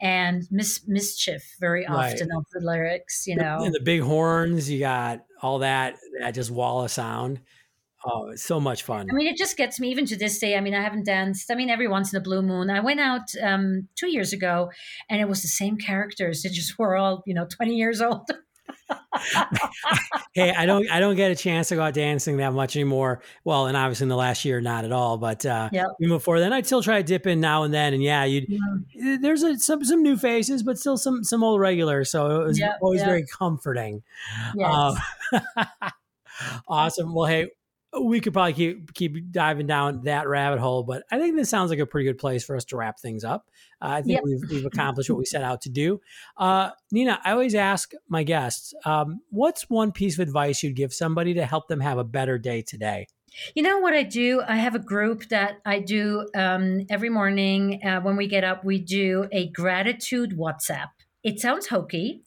and 0.00 0.46
mis- 0.50 0.86
mischief 0.86 1.56
very 1.60 1.86
often 1.86 2.28
right. 2.28 2.36
of 2.36 2.44
the 2.52 2.60
lyrics. 2.60 3.28
You 3.28 3.36
know, 3.36 3.58
and 3.62 3.72
the 3.72 3.80
big 3.80 4.00
horns. 4.00 4.68
You 4.68 4.80
got 4.80 5.24
all 5.40 5.60
that. 5.60 5.94
That 6.18 6.32
just 6.32 6.50
wall 6.50 6.82
of 6.82 6.90
sound. 6.90 7.40
Oh, 8.08 8.28
it's 8.28 8.44
so 8.44 8.60
much 8.60 8.84
fun. 8.84 9.08
I 9.10 9.14
mean, 9.14 9.26
it 9.26 9.36
just 9.36 9.56
gets 9.56 9.80
me 9.80 9.90
even 9.90 10.06
to 10.06 10.16
this 10.16 10.38
day. 10.38 10.56
I 10.56 10.60
mean, 10.60 10.74
I 10.74 10.82
haven't 10.82 11.06
danced. 11.06 11.50
I 11.50 11.56
mean, 11.56 11.68
every 11.68 11.88
once 11.88 12.12
in 12.12 12.16
a 12.16 12.22
blue 12.22 12.40
moon. 12.40 12.70
I 12.70 12.78
went 12.78 13.00
out 13.00 13.22
um, 13.42 13.88
two 13.96 14.08
years 14.08 14.32
ago, 14.32 14.70
and 15.10 15.20
it 15.20 15.28
was 15.28 15.42
the 15.42 15.48
same 15.48 15.76
characters. 15.76 16.42
They 16.42 16.50
just 16.50 16.78
were 16.78 16.96
all, 16.96 17.24
you 17.26 17.34
know, 17.34 17.46
twenty 17.46 17.74
years 17.74 18.00
old. 18.00 18.30
hey, 20.34 20.52
I 20.52 20.66
don't, 20.66 20.88
I 20.90 21.00
don't 21.00 21.16
get 21.16 21.30
a 21.30 21.36
chance 21.36 21.68
to 21.68 21.76
go 21.76 21.82
out 21.82 21.94
dancing 21.94 22.36
that 22.36 22.52
much 22.52 22.76
anymore. 22.76 23.22
Well, 23.44 23.66
and 23.66 23.76
obviously 23.76 24.04
in 24.04 24.08
the 24.08 24.16
last 24.16 24.44
year, 24.44 24.60
not 24.60 24.84
at 24.84 24.92
all. 24.92 25.18
But 25.18 25.44
uh, 25.44 25.68
yep. 25.72 25.88
even 26.00 26.16
before 26.16 26.38
then, 26.38 26.52
I'd 26.52 26.66
still 26.66 26.82
try 26.82 26.98
to 26.98 27.02
dip 27.02 27.26
in 27.26 27.40
now 27.40 27.64
and 27.64 27.74
then. 27.74 27.94
And 27.94 28.02
yeah, 28.02 28.24
you, 28.24 28.46
yeah. 28.48 29.16
there's 29.20 29.42
a, 29.42 29.58
some 29.58 29.84
some 29.84 30.02
new 30.02 30.16
faces, 30.16 30.62
but 30.62 30.78
still 30.78 30.96
some 30.96 31.24
some 31.24 31.42
old 31.42 31.60
regulars. 31.60 32.10
So 32.10 32.42
it 32.42 32.46
was 32.46 32.58
yep, 32.58 32.78
always 32.80 33.00
yep. 33.00 33.08
very 33.08 33.24
comforting. 33.26 34.02
Yes. 34.54 35.00
Uh, 35.32 35.90
awesome. 36.68 37.14
Well, 37.14 37.26
hey, 37.26 37.50
we 38.02 38.20
could 38.20 38.32
probably 38.32 38.52
keep 38.52 38.94
keep 38.94 39.32
diving 39.32 39.66
down 39.66 40.02
that 40.04 40.28
rabbit 40.28 40.58
hole, 40.58 40.82
but 40.82 41.04
I 41.10 41.18
think 41.18 41.36
this 41.36 41.48
sounds 41.48 41.70
like 41.70 41.78
a 41.78 41.86
pretty 41.86 42.06
good 42.06 42.18
place 42.18 42.44
for 42.44 42.56
us 42.56 42.64
to 42.66 42.76
wrap 42.76 42.98
things 42.98 43.24
up. 43.24 43.48
Uh, 43.80 43.88
I 43.88 44.02
think 44.02 44.14
yep. 44.14 44.24
we've 44.24 44.50
we've 44.50 44.66
accomplished 44.72 45.10
what 45.10 45.18
we 45.18 45.24
set 45.24 45.42
out 45.42 45.62
to 45.62 45.68
do. 45.68 46.00
Uh, 46.36 46.70
Nina, 46.90 47.20
I 47.24 47.32
always 47.32 47.54
ask 47.54 47.92
my 48.08 48.22
guests, 48.22 48.74
um, 48.84 49.20
what's 49.30 49.68
one 49.68 49.92
piece 49.92 50.18
of 50.18 50.20
advice 50.20 50.62
you'd 50.62 50.76
give 50.76 50.92
somebody 50.92 51.34
to 51.34 51.46
help 51.46 51.68
them 51.68 51.80
have 51.80 51.98
a 51.98 52.04
better 52.04 52.38
day 52.38 52.62
today? 52.62 53.06
You 53.54 53.62
know 53.62 53.78
what 53.78 53.94
I 53.94 54.02
do? 54.02 54.42
I 54.46 54.56
have 54.56 54.74
a 54.74 54.80
group 54.80 55.28
that 55.28 55.58
I 55.64 55.80
do 55.80 56.28
um, 56.34 56.86
every 56.88 57.10
morning 57.10 57.80
uh, 57.84 58.00
when 58.00 58.16
we 58.16 58.28
get 58.28 58.44
up. 58.44 58.64
We 58.64 58.78
do 58.78 59.28
a 59.32 59.48
gratitude 59.50 60.36
WhatsApp. 60.36 60.88
It 61.22 61.40
sounds 61.40 61.66
hokey, 61.66 62.22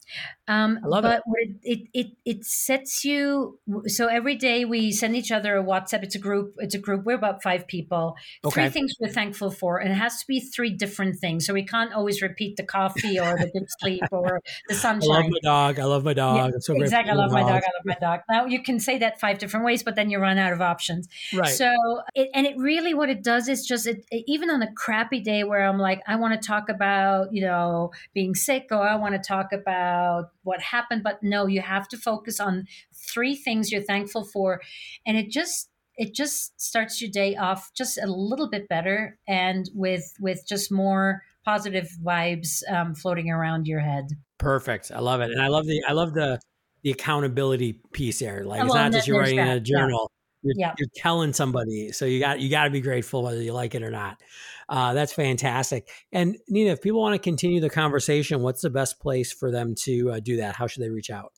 um, 0.50 0.80
I 0.82 0.88
love 0.88 1.02
but 1.04 1.22
it. 1.36 1.52
it. 1.62 1.88
it 1.94 2.06
it 2.24 2.44
sets 2.44 3.04
you. 3.04 3.60
So 3.86 4.08
every 4.08 4.34
day 4.34 4.64
we 4.64 4.90
send 4.90 5.14
each 5.14 5.30
other 5.30 5.56
a 5.56 5.62
WhatsApp. 5.62 6.02
It's 6.02 6.16
a 6.16 6.18
group. 6.18 6.56
It's 6.58 6.74
a 6.74 6.78
group. 6.78 7.04
We're 7.04 7.14
about 7.14 7.40
five 7.40 7.68
people. 7.68 8.16
Okay. 8.44 8.62
Three 8.62 8.70
things 8.70 8.94
we're 8.98 9.10
thankful 9.12 9.52
for, 9.52 9.78
and 9.78 9.92
it 9.92 9.94
has 9.94 10.18
to 10.18 10.26
be 10.26 10.40
three 10.40 10.70
different 10.70 11.20
things. 11.20 11.46
So 11.46 11.54
we 11.54 11.64
can't 11.64 11.92
always 11.92 12.20
repeat 12.20 12.56
the 12.56 12.64
coffee 12.64 13.20
or 13.20 13.38
the 13.38 13.48
good 13.52 13.66
sleep 13.78 14.02
or 14.10 14.40
the 14.68 14.74
sunshine. 14.74 15.08
I 15.08 15.14
love 15.20 15.30
my 15.30 15.38
dog. 15.44 15.78
I 15.78 15.84
love 15.84 16.04
my 16.04 16.14
dog. 16.14 16.50
Yeah, 16.52 16.58
so 16.58 16.74
exactly. 16.74 17.12
I 17.12 17.14
love 17.14 17.30
my 17.30 17.42
dog. 17.42 17.50
I 17.50 17.54
love 17.54 17.84
my 17.84 17.96
dog. 18.00 18.20
Now 18.28 18.46
you 18.46 18.60
can 18.60 18.80
say 18.80 18.98
that 18.98 19.20
five 19.20 19.38
different 19.38 19.64
ways, 19.64 19.84
but 19.84 19.94
then 19.94 20.10
you 20.10 20.18
run 20.18 20.36
out 20.36 20.52
of 20.52 20.60
options. 20.60 21.06
Right. 21.32 21.46
So 21.46 21.72
it, 22.16 22.28
and 22.34 22.44
it 22.44 22.56
really 22.58 22.92
what 22.92 23.08
it 23.08 23.22
does 23.22 23.48
is 23.48 23.64
just 23.64 23.86
it, 23.86 24.04
it, 24.10 24.24
even 24.26 24.50
on 24.50 24.62
a 24.62 24.72
crappy 24.72 25.20
day 25.20 25.44
where 25.44 25.62
I'm 25.62 25.78
like 25.78 26.02
I 26.08 26.16
want 26.16 26.40
to 26.40 26.44
talk 26.44 26.68
about 26.68 27.32
you 27.32 27.42
know 27.42 27.92
being 28.14 28.34
sick 28.34 28.66
or 28.72 28.82
I 28.82 28.96
want 28.96 29.14
to 29.14 29.20
talk 29.20 29.52
about 29.52 30.30
what 30.50 30.60
happened 30.60 31.02
but 31.04 31.22
no 31.22 31.46
you 31.46 31.60
have 31.60 31.86
to 31.86 31.96
focus 31.96 32.40
on 32.40 32.66
three 32.92 33.34
things 33.34 33.70
you're 33.70 33.82
thankful 33.82 34.24
for. 34.24 34.60
And 35.06 35.16
it 35.16 35.30
just 35.30 35.68
it 35.96 36.14
just 36.14 36.60
starts 36.60 37.00
your 37.00 37.10
day 37.10 37.36
off 37.36 37.70
just 37.76 37.98
a 37.98 38.06
little 38.06 38.48
bit 38.48 38.68
better 38.68 39.18
and 39.28 39.70
with 39.74 40.12
with 40.20 40.42
just 40.48 40.72
more 40.72 41.22
positive 41.44 41.88
vibes 42.02 42.62
um, 42.70 42.94
floating 42.94 43.30
around 43.30 43.66
your 43.66 43.80
head. 43.80 44.08
Perfect. 44.38 44.90
I 44.94 45.00
love 45.00 45.20
it. 45.20 45.30
And 45.30 45.40
i 45.40 45.48
love 45.48 45.66
the 45.66 45.82
i 45.88 45.92
love 45.92 46.14
the 46.14 46.40
the 46.82 46.90
accountability 46.90 47.78
piece 47.92 48.20
there 48.20 48.42
like 48.42 48.64
it's 48.64 48.74
not 48.74 48.90
just 48.90 49.06
you're 49.06 49.20
writing 49.20 49.36
that. 49.36 49.48
in 49.48 49.56
a 49.58 49.60
journal 49.60 50.10
you're, 50.42 50.54
yeah. 50.56 50.74
you're 50.78 50.88
telling 50.94 51.32
somebody 51.32 51.92
so 51.92 52.04
you 52.04 52.20
got 52.20 52.40
you 52.40 52.50
got 52.50 52.64
to 52.64 52.70
be 52.70 52.80
grateful 52.80 53.22
whether 53.22 53.42
you 53.42 53.52
like 53.52 53.74
it 53.74 53.82
or 53.82 53.90
not 53.90 54.20
uh, 54.68 54.94
that's 54.94 55.12
fantastic 55.12 55.88
and 56.12 56.36
nina 56.48 56.70
if 56.70 56.80
people 56.80 57.00
want 57.00 57.14
to 57.14 57.18
continue 57.18 57.60
the 57.60 57.70
conversation 57.70 58.42
what's 58.42 58.62
the 58.62 58.70
best 58.70 59.00
place 59.00 59.32
for 59.32 59.50
them 59.50 59.74
to 59.74 60.12
uh, 60.12 60.20
do 60.20 60.36
that 60.36 60.56
how 60.56 60.66
should 60.66 60.82
they 60.82 60.90
reach 60.90 61.10
out 61.10 61.32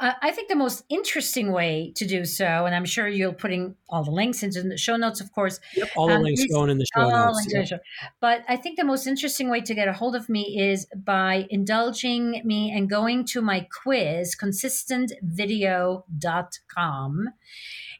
uh, 0.00 0.12
I 0.22 0.30
think 0.30 0.48
the 0.48 0.54
most 0.54 0.84
interesting 0.88 1.50
way 1.50 1.92
to 1.96 2.06
do 2.06 2.24
so, 2.24 2.44
and 2.44 2.72
I'm 2.74 2.84
sure 2.84 3.08
you're 3.08 3.32
putting 3.32 3.74
all 3.88 4.04
the 4.04 4.12
links 4.12 4.44
into 4.44 4.62
the 4.62 4.76
show 4.76 4.94
notes, 4.96 5.20
of 5.20 5.32
course. 5.32 5.58
Yep, 5.74 5.88
all 5.96 6.06
the 6.06 6.14
um, 6.14 6.22
links 6.22 6.46
going 6.46 6.70
in 6.70 6.78
the 6.78 6.86
show 6.94 7.08
notes. 7.08 7.48
Yeah. 7.50 7.64
Show. 7.64 7.78
But 8.20 8.44
I 8.48 8.54
think 8.56 8.78
the 8.78 8.84
most 8.84 9.08
interesting 9.08 9.50
way 9.50 9.60
to 9.62 9.74
get 9.74 9.88
a 9.88 9.92
hold 9.92 10.14
of 10.14 10.28
me 10.28 10.56
is 10.56 10.86
by 10.94 11.48
indulging 11.50 12.42
me 12.44 12.70
and 12.70 12.88
going 12.88 13.24
to 13.26 13.42
my 13.42 13.66
quiz, 13.82 14.36
consistentvideo.com. 14.36 17.28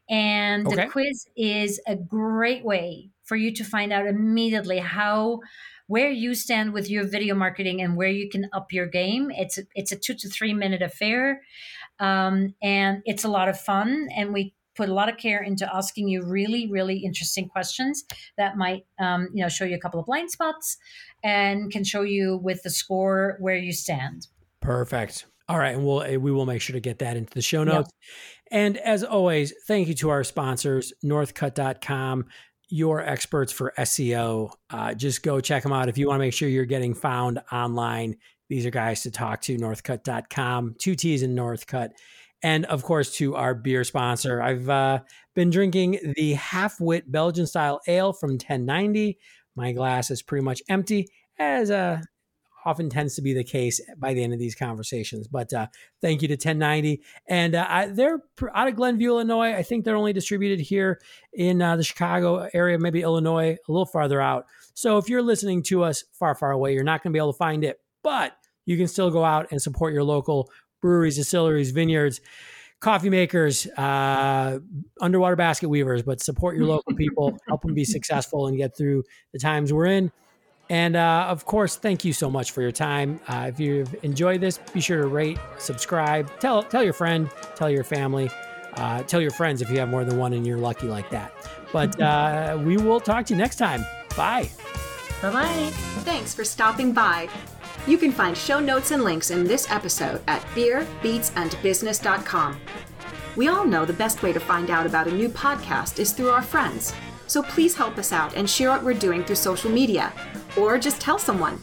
And 0.09 0.66
okay. 0.66 0.77
the 0.77 0.87
quiz 0.90 1.27
is 1.37 1.81
a 1.87 1.97
great 1.97 2.64
way 2.64 3.11
for 3.25 3.37
you 3.37 3.53
to 3.55 3.64
find 3.64 3.92
out 3.92 4.07
immediately 4.07 4.79
how 4.79 5.40
where 5.87 6.11
you 6.11 6.35
stand 6.35 6.73
with 6.73 6.90
your 6.90 7.07
video 7.07 7.35
marketing 7.35 7.81
and 7.81 7.97
where 7.97 8.09
you 8.09 8.29
can 8.29 8.49
up 8.53 8.73
your 8.73 8.87
game. 8.87 9.31
It's 9.31 9.59
a, 9.59 9.62
it's 9.75 9.90
a 9.90 9.97
two 9.97 10.14
to 10.14 10.29
three 10.29 10.55
minute 10.55 10.83
affair, 10.83 11.42
um, 11.99 12.55
and 12.62 13.03
it's 13.05 13.25
a 13.25 13.29
lot 13.29 13.49
of 13.49 13.59
fun. 13.59 14.09
And 14.14 14.33
we 14.33 14.55
put 14.77 14.88
a 14.88 14.94
lot 14.94 15.09
of 15.09 15.16
care 15.16 15.42
into 15.42 15.68
asking 15.75 16.09
you 16.09 16.23
really 16.25 16.71
really 16.71 16.99
interesting 16.99 17.49
questions 17.49 18.05
that 18.37 18.57
might 18.57 18.87
um, 19.01 19.29
you 19.35 19.42
know 19.42 19.49
show 19.49 19.64
you 19.64 19.75
a 19.75 19.81
couple 19.81 19.99
of 19.99 20.07
blind 20.07 20.31
spots 20.31 20.77
and 21.25 21.73
can 21.73 21.85
show 21.85 22.03
you 22.03 22.37
with 22.37 22.62
the 22.62 22.71
score 22.71 23.37
where 23.40 23.57
you 23.57 23.73
stand. 23.73 24.29
Perfect. 24.61 25.27
All 25.49 25.59
right, 25.59 25.75
and 25.75 25.85
we'll 25.85 26.03
eh, 26.03 26.17
we 26.17 26.31
will 26.31 26.47
make 26.47 26.61
sure 26.61 26.75
to 26.75 26.81
get 26.81 26.99
that 26.99 27.17
into 27.17 27.33
the 27.33 27.43
show 27.43 27.65
notes. 27.65 27.91
Yep. 27.91 28.51
And 28.51 28.77
as 28.79 29.03
always, 29.05 29.53
thank 29.67 29.89
you 29.89 29.95
to 29.95 30.11
our 30.11 30.25
sponsors, 30.25 30.93
northcutt.com, 31.05 32.27
your 32.69 33.01
experts 33.01 33.53
for 33.53 33.73
SEO. 33.79 34.53
Uh, 34.71 34.95
just 34.95 35.23
go 35.23 35.41
check 35.41 35.63
them 35.63 35.73
out. 35.73 35.89
If 35.89 35.97
you 35.99 36.09
want 36.09 36.21
to 36.21 36.25
make 36.27 36.35
sure 36.35 36.49
you're 36.49 36.65
getting 36.67 36.95
found 36.95 37.41
online, 37.51 38.17
These 38.49 38.65
are 38.65 38.71
guys 38.71 39.03
to 39.03 39.11
talk 39.11 39.43
to, 39.43 39.57
northcutt.com, 39.59 40.77
two 40.79 40.95
T's 40.95 41.23
in 41.23 41.35
Northcutt. 41.35 41.91
And 42.43 42.65
of 42.67 42.83
course, 42.83 43.13
to 43.17 43.35
our 43.35 43.55
beer 43.55 43.85
sponsor. 43.85 44.41
I've 44.41 44.69
uh, 44.69 45.01
been 45.35 45.51
drinking 45.51 46.15
the 46.17 46.35
half 46.35 46.81
wit 46.81 47.11
Belgian 47.11 47.47
style 47.47 47.81
ale 47.87 48.13
from 48.13 48.33
1090. 48.33 49.19
My 49.57 49.73
glass 49.73 50.11
is 50.11 50.23
pretty 50.23 50.45
much 50.45 50.63
empty, 50.69 51.09
as 51.39 51.71
uh, 51.71 52.01
often 52.64 52.88
tends 52.90 53.14
to 53.14 53.23
be 53.23 53.33
the 53.33 53.44
case 53.44 53.81
by 53.99 54.14
the 54.14 54.23
end 54.23 54.33
of 54.33 54.38
these 54.38 54.55
conversations. 54.55 55.29
But 55.29 55.53
uh, 55.53 55.66
thank 56.01 56.23
you 56.23 56.29
to 56.29 56.35
1090. 56.35 57.03
And 57.29 57.55
uh, 57.55 57.66
I, 57.68 57.87
they're 57.87 58.21
out 58.55 58.68
of 58.68 58.77
Glenview, 58.77 59.11
Illinois. 59.11 59.55
I 59.55 59.62
think 59.62 59.85
they're 59.85 59.97
only 59.97 60.12
distributed 60.12 60.61
here 60.61 61.01
in 61.33 61.62
uh, 61.62 61.77
the 61.77 61.85
Chicago 61.85 62.49
area, 62.53 62.79
maybe 62.79 63.03
Illinois, 63.03 63.57
a 63.68 63.73
little 63.73 63.87
farther 63.87 64.21
out. 64.21 64.47
So 64.75 64.99
if 64.99 65.09
you're 65.09 65.23
listening 65.23 65.62
to 65.64 65.85
us 65.85 66.05
far, 66.12 66.35
far 66.35 66.51
away, 66.51 66.75
you're 66.75 66.85
not 66.85 67.03
going 67.03 67.12
to 67.12 67.16
be 67.16 67.21
able 67.21 67.33
to 67.33 67.38
find 67.38 67.64
it, 67.64 67.81
but 68.03 68.37
you 68.66 68.77
can 68.77 68.87
still 68.87 69.11
go 69.11 69.25
out 69.25 69.49
and 69.51 69.61
support 69.61 69.92
your 69.92 70.05
local 70.05 70.51
breweries, 70.81 71.16
distilleries, 71.16 71.71
vineyards, 71.71 72.21
coffee 72.81 73.11
makers, 73.11 73.66
uh, 73.77 74.59
underwater 75.01 75.37
basket 75.37 75.68
weavers, 75.68 76.03
but 76.03 76.21
support 76.21 76.57
your 76.57 76.66
local 76.66 76.94
people, 76.94 77.37
help 77.49 77.62
them 77.62 77.75
be 77.75 77.85
successful 77.85 78.47
and 78.47 78.57
get 78.57 78.77
through 78.77 79.03
the 79.33 79.38
times 79.38 79.73
we're 79.73 79.87
in. 79.87 80.12
And 80.70 80.96
uh, 80.96 81.26
of 81.28 81.46
course, 81.46 81.76
thank 81.76 82.04
you 82.04 82.12
so 82.12 82.31
much 82.31 82.50
for 82.50 82.61
your 82.61 82.72
time. 82.72 83.20
Uh, 83.26 83.46
if 83.48 83.59
you've 83.59 83.94
enjoyed 84.02 84.40
this, 84.40 84.59
be 84.72 84.81
sure 84.81 85.00
to 85.00 85.09
rate, 85.09 85.38
subscribe, 85.59 86.31
tell 86.40 86.62
tell 86.62 86.83
your 86.83 86.92
friend, 86.92 87.31
tell 87.57 87.70
your 87.70 87.85
family, 87.85 88.31
uh, 88.74 89.02
tell 89.04 89.20
your 89.20 89.31
friends 89.31 89.62
if 89.62 89.70
you 89.70 89.78
have 89.78 89.88
more 89.88 90.04
than 90.04 90.18
one 90.18 90.35
and 90.35 90.46
you're 90.46 90.59
lucky 90.59 90.87
like 90.87 91.09
that. 91.11 91.33
But 91.72 91.98
uh, 92.00 92.59
we 92.62 92.76
will 92.76 93.00
talk 93.00 93.26
to 93.26 93.35
you 93.35 93.38
next 93.38 93.57
time. 93.57 93.85
Bye. 94.16 94.50
Bye 95.22 95.33
bye. 95.33 95.70
Thanks 96.04 96.35
for 96.35 96.44
stopping 96.44 96.92
by. 96.92 97.28
You 97.87 97.96
can 97.96 98.12
find 98.12 98.37
show 98.37 98.61
notes 98.61 98.90
and 98.90 99.02
links 99.02 99.31
in 99.31 99.44
this 99.44 99.70
episode 99.70 100.20
at 100.28 100.42
beerbeatsandbusiness.com. 100.54 102.61
We 103.37 103.48
all 103.48 103.64
know 103.64 103.85
the 103.85 103.92
best 103.92 104.22
way 104.22 104.33
to 104.33 104.40
find 104.40 104.70
out 104.70 104.85
about 104.85 105.07
a 105.07 105.12
new 105.12 105.28
podcast 105.28 105.98
is 105.98 106.12
through 106.12 106.31
our 106.31 106.42
friends. 106.42 106.92
So 107.26 107.42
please 107.42 107.76
help 107.76 107.98
us 107.98 108.12
out 108.12 108.35
and 108.35 108.48
share 108.48 108.70
what 108.70 108.85
we're 108.85 108.94
doing 108.94 109.24
through 109.24 109.37
social 109.37 109.70
media, 109.70 110.12
or 110.59 110.79
just 110.79 111.01
tell 111.01 111.18
someone. 111.18 111.61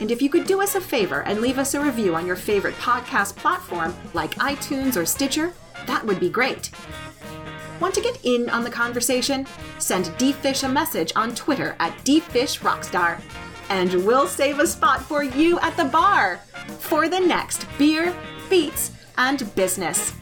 And 0.00 0.10
if 0.10 0.20
you 0.20 0.28
could 0.28 0.46
do 0.46 0.60
us 0.60 0.74
a 0.74 0.80
favor 0.80 1.22
and 1.22 1.40
leave 1.40 1.58
us 1.58 1.74
a 1.74 1.80
review 1.80 2.14
on 2.14 2.26
your 2.26 2.36
favorite 2.36 2.74
podcast 2.74 3.36
platform 3.36 3.94
like 4.14 4.34
iTunes 4.36 4.96
or 4.96 5.06
Stitcher, 5.06 5.52
that 5.86 6.04
would 6.04 6.18
be 6.18 6.28
great. 6.28 6.70
Want 7.80 7.94
to 7.94 8.00
get 8.00 8.24
in 8.24 8.50
on 8.50 8.64
the 8.64 8.70
conversation? 8.70 9.46
Send 9.78 10.06
DFish 10.18 10.64
a 10.64 10.68
message 10.68 11.12
on 11.16 11.34
Twitter 11.34 11.76
at 11.78 11.96
DFishRockstar 12.04 13.20
and 13.68 13.94
we'll 14.04 14.26
save 14.26 14.58
a 14.58 14.66
spot 14.66 15.02
for 15.02 15.22
you 15.22 15.58
at 15.60 15.76
the 15.76 15.84
bar 15.84 16.36
for 16.78 17.08
the 17.08 17.18
next 17.18 17.66
Beer, 17.78 18.14
Beats, 18.50 18.92
and 19.16 19.52
Business. 19.54 20.12